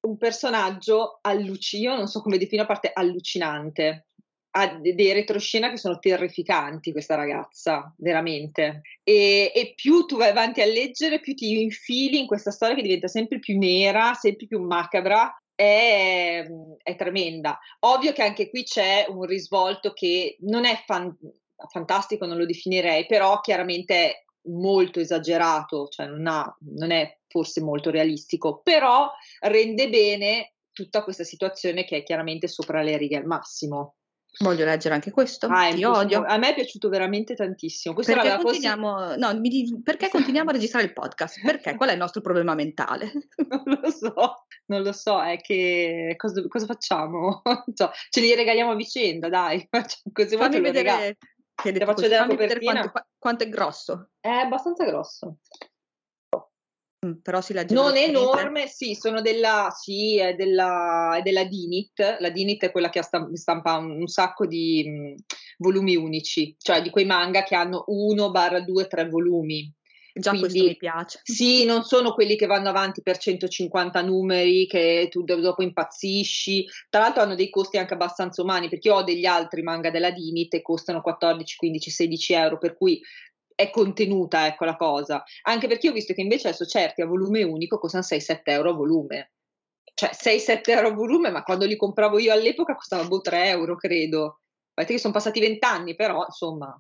[0.02, 4.06] un personaggio allucinante, non so come definire, a parte allucinante
[4.58, 8.80] ha dei retroscena che sono terrificanti questa ragazza, veramente.
[9.02, 12.82] E, e, più tu vai avanti a leggere, più ti infili in questa storia che
[12.82, 15.36] diventa sempre più nera, sempre più macabra.
[15.54, 16.46] È,
[16.82, 17.58] è tremenda.
[17.80, 21.14] Ovvio che anche qui c'è un risvolto che non è fan,
[21.70, 27.60] fantastico, non lo definirei, però chiaramente è molto esagerato, cioè non, ha, non è forse
[27.62, 33.24] molto realistico, però rende bene tutta questa situazione che è chiaramente sopra le righe al
[33.24, 33.96] massimo.
[34.38, 35.46] Voglio leggere anche questo.
[35.46, 36.22] Ah, Ti odio.
[36.22, 37.94] A me è piaciuto veramente tantissimo.
[37.94, 41.40] Questo perché continuiamo, possi- no, mi, perché continuiamo a registrare il podcast?
[41.42, 41.74] Perché?
[41.76, 43.10] Qual è il nostro problema mentale?
[43.66, 47.42] Non lo so, non lo so, è che cosa, cosa facciamo?
[47.74, 49.66] Cioè, ce li regaliamo a vicenda, dai.
[50.12, 51.16] Così Fammi vedere,
[51.54, 54.10] che Te faccio vedere quanto, quanto è grosso.
[54.20, 55.38] È abbastanza grosso.
[57.06, 62.16] Mh, però si legge Non enorme, sì, sono della, sì, è della, è della Dinit.
[62.18, 65.14] La Dinit è quella che stampa un, un sacco di mh,
[65.58, 69.72] volumi unici, cioè di quei manga che hanno 1 barra 2, 3 volumi.
[70.18, 71.20] Già Quindi, questo mi piace.
[71.24, 76.66] Sì, non sono quelli che vanno avanti per 150 numeri, che tu dopo impazzisci.
[76.88, 80.10] Tra l'altro hanno dei costi anche abbastanza umani, perché io ho degli altri manga della
[80.10, 83.00] Dinit e costano 14, 15, 16 euro, per cui
[83.56, 85.24] è contenuta, ecco la cosa.
[85.42, 88.74] Anche perché ho visto che invece adesso certi a volume unico costano 6-7 euro a
[88.74, 89.32] volume.
[89.94, 93.74] Cioè 6-7 euro a volume, ma quando li compravo io all'epoca costavano boh 3 euro,
[93.76, 94.42] credo.
[94.74, 96.78] Vedete che sono passati 20 anni, però insomma.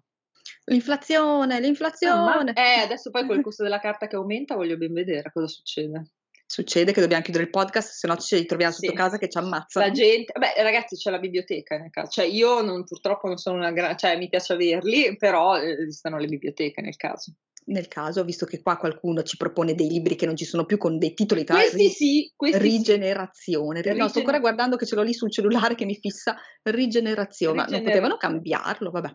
[0.66, 2.52] L'inflazione, l'inflazione.
[2.54, 6.10] Ah, eh, adesso poi col costo della carta che aumenta voglio ben vedere cosa succede
[6.56, 8.86] succede che dobbiamo chiudere il podcast, se no ci ritroviamo sì.
[8.86, 9.78] sotto casa che ci ammazza.
[9.78, 12.10] La gente, beh, ragazzi, c'è la biblioteca nel caso.
[12.12, 16.16] Cioè, io non, purtroppo non sono una grande, cioè mi piace averli, però eh, esistono
[16.16, 17.34] le biblioteche nel caso.
[17.66, 20.78] nel caso, visto che qua qualcuno ci propone dei libri che non ci sono più
[20.78, 23.82] con dei titoli tra questi ri- sì, questi rigenerazione.
[23.82, 23.92] Sì.
[23.92, 27.64] No, sto ancora guardando che ce l'ho lì sul cellulare che mi fissa rigenerazione, ma
[27.66, 29.14] non potevano cambiarlo, vabbè.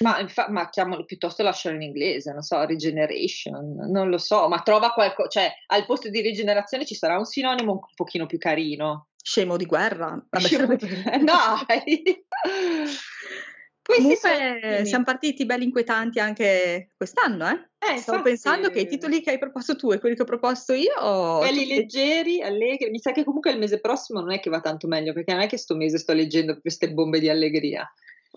[0.00, 4.60] Ma, infa- ma chiamalo piuttosto lasciare in inglese, non so, regeneration, non lo so, ma
[4.60, 9.08] trova qualcosa, cioè al posto di rigenerazione ci sarà un sinonimo un pochino più carino.
[9.22, 10.22] Scemo di guerra.
[10.30, 11.18] Scemo di guerra.
[11.66, 12.26] Dai!
[13.86, 17.52] Comunque siamo partiti belli inquietanti anche quest'anno, eh?
[17.52, 18.22] eh Stavo infatti...
[18.22, 21.38] pensando che i titoli che hai proposto tu e quelli che ho proposto io...
[21.40, 22.88] Belli leggeri, allegri.
[22.88, 25.42] Mi sa che comunque il mese prossimo non è che va tanto meglio, perché non
[25.42, 27.86] è che sto mese sto leggendo queste bombe di allegria.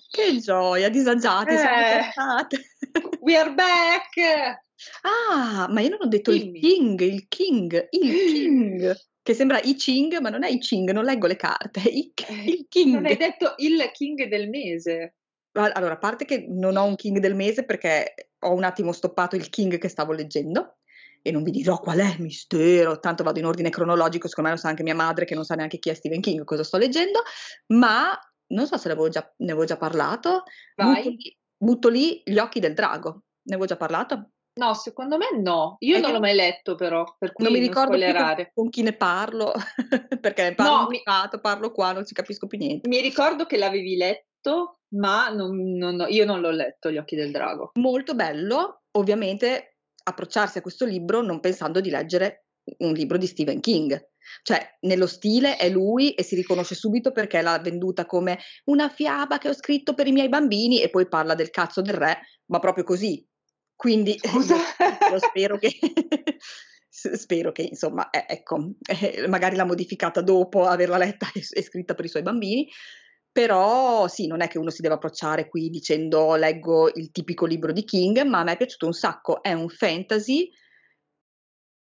[0.09, 1.57] Che gioia, disagiati, eh.
[1.57, 2.47] siamo
[3.21, 4.65] We are back!
[5.01, 6.57] Ah, ma io non ho detto Dimmi.
[6.57, 7.99] il king, il king, il
[8.31, 8.95] king
[9.27, 12.13] che sembra I Ching, ma non è I Ching, non leggo le carte, I,
[12.45, 12.93] il King.
[12.93, 15.15] Non hai detto il King del mese.
[15.51, 19.35] Allora, a parte che non ho un king del mese perché ho un attimo stoppato
[19.35, 20.77] il king che stavo leggendo
[21.21, 24.61] e non vi dirò qual è, mistero, tanto vado in ordine cronologico, secondo me lo
[24.61, 27.21] sa anche mia madre che non sa neanche chi è Stephen King, cosa sto leggendo,
[27.73, 28.17] ma
[28.47, 30.43] non so se già, ne avevo già parlato,
[30.75, 34.31] butto lì, butto lì, Gli occhi del drago, ne avevo già parlato?
[34.57, 37.59] No, secondo me no, io è non l'ho mai letto però, per cui non mi
[37.59, 39.53] ricordo con, con, chi ne parlo,
[40.19, 41.01] perché parlo no, mi...
[41.39, 42.89] parlo qua, non ci capisco più niente.
[42.89, 47.15] Mi ricordo che l'avevi letto letto, ma non, non, io non l'ho letto, Gli occhi
[47.15, 47.71] del drago.
[47.75, 52.45] Molto bello, ovviamente approcciarsi a questo libro non pensando di leggere
[52.79, 54.09] un libro di Stephen King.
[54.41, 59.37] Cioè, nello stile è lui e si riconosce subito perché l'ha venduta come una fiaba
[59.37, 62.59] che ho scritto per i miei bambini e poi parla del cazzo del re, ma
[62.59, 63.25] proprio così.
[63.75, 64.55] Quindi Scusa.
[65.11, 65.69] Io, spero che
[66.89, 71.93] spero che insomma, eh, ecco, eh, magari l'ha modificata dopo averla letta e, e scritta
[71.93, 72.67] per i suoi bambini,
[73.31, 77.71] però sì, non è che uno si deve approcciare qui dicendo leggo il tipico libro
[77.71, 80.49] di King, ma a me è piaciuto un sacco, è un fantasy.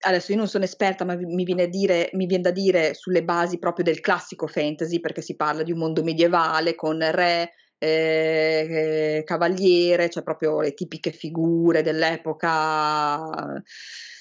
[0.02, 3.60] Adesso io non sono esperta, ma mi viene, dire, mi viene da dire sulle basi
[3.60, 10.10] proprio del classico fantasy, perché si parla di un mondo medievale con re, eh, cavaliere,
[10.10, 13.62] cioè proprio le tipiche figure dell'epoca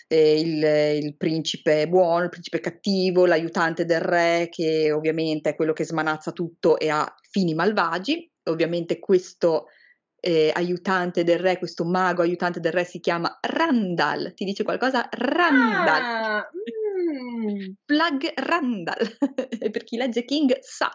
[0.08, 5.72] eh, il, il, principe buono, il principe cattivo, l'aiutante del re che ovviamente è quello
[5.72, 8.30] che smanazza tutto e ha fini malvagi.
[8.44, 9.66] Ovviamente questo
[10.20, 14.34] eh, aiutante del re, questo mago aiutante del re si chiama Randall.
[14.34, 15.08] Ti dice qualcosa?
[15.10, 16.02] Randall.
[16.02, 17.72] Ah, mm.
[17.84, 19.16] Plug Randall.
[19.70, 20.90] per chi legge King sa.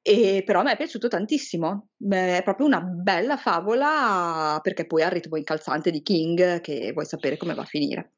[0.00, 5.06] E però a me è piaciuto tantissimo, è proprio una bella favola perché poi ha
[5.06, 8.14] il ritmo incalzante di King che vuoi sapere come va a finire.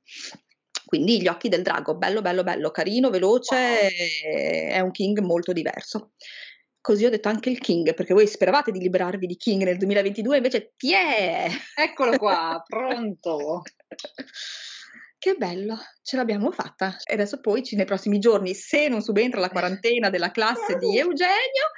[0.85, 4.71] Quindi Gli occhi del drago, bello, bello, bello, carino, veloce, wow.
[4.71, 6.13] è un King molto diverso.
[6.83, 10.37] Così ho detto anche il King, perché voi speravate di liberarvi di King nel 2022,
[10.37, 11.49] invece tiè!
[11.75, 13.63] Eccolo qua, pronto!
[15.19, 16.97] Che bello, ce l'abbiamo fatta.
[17.05, 21.69] E adesso poi nei prossimi giorni, se non subentra la quarantena della classe di Eugenio,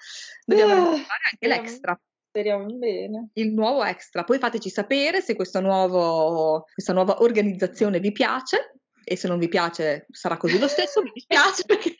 [0.44, 2.00] dobbiamo uh, fare anche l'extra.
[2.28, 3.30] Speriamo bene.
[3.32, 4.22] Il nuovo extra.
[4.22, 10.06] Poi fateci sapere se nuovo, questa nuova organizzazione vi piace e se non vi piace
[10.10, 11.96] sarà così lo stesso, mi dispiace perché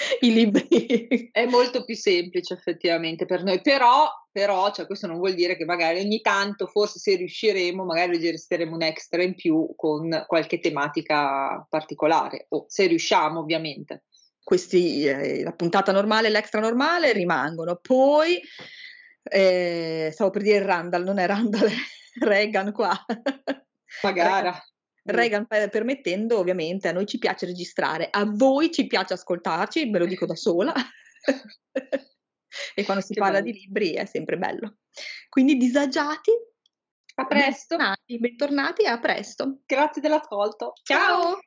[0.20, 1.30] i libri.
[1.30, 5.64] È molto più semplice effettivamente per noi, però, però cioè, questo non vuol dire che
[5.64, 11.64] magari ogni tanto, forse se riusciremo, magari registreremo un extra in più con qualche tematica
[11.68, 14.04] particolare, o se riusciamo ovviamente.
[14.42, 18.40] Questi, eh, la puntata normale e l'extra normale rimangono, poi
[19.22, 22.92] eh, stavo per dire Randall, non è Randall, è Reagan qua.
[24.02, 24.58] Magara.
[25.02, 30.06] Reagan permettendo, ovviamente, a noi ci piace registrare, a voi ci piace ascoltarci, ve lo
[30.06, 30.72] dico da sola.
[32.74, 33.52] e quando si che parla bello.
[33.52, 34.78] di libri è sempre bello.
[35.28, 36.30] Quindi disagiati.
[37.14, 37.76] A presto.
[37.76, 39.60] Bentornati, bentornati e a presto.
[39.66, 40.72] Grazie dell'ascolto.
[40.82, 41.22] Ciao.
[41.22, 41.40] Ciao.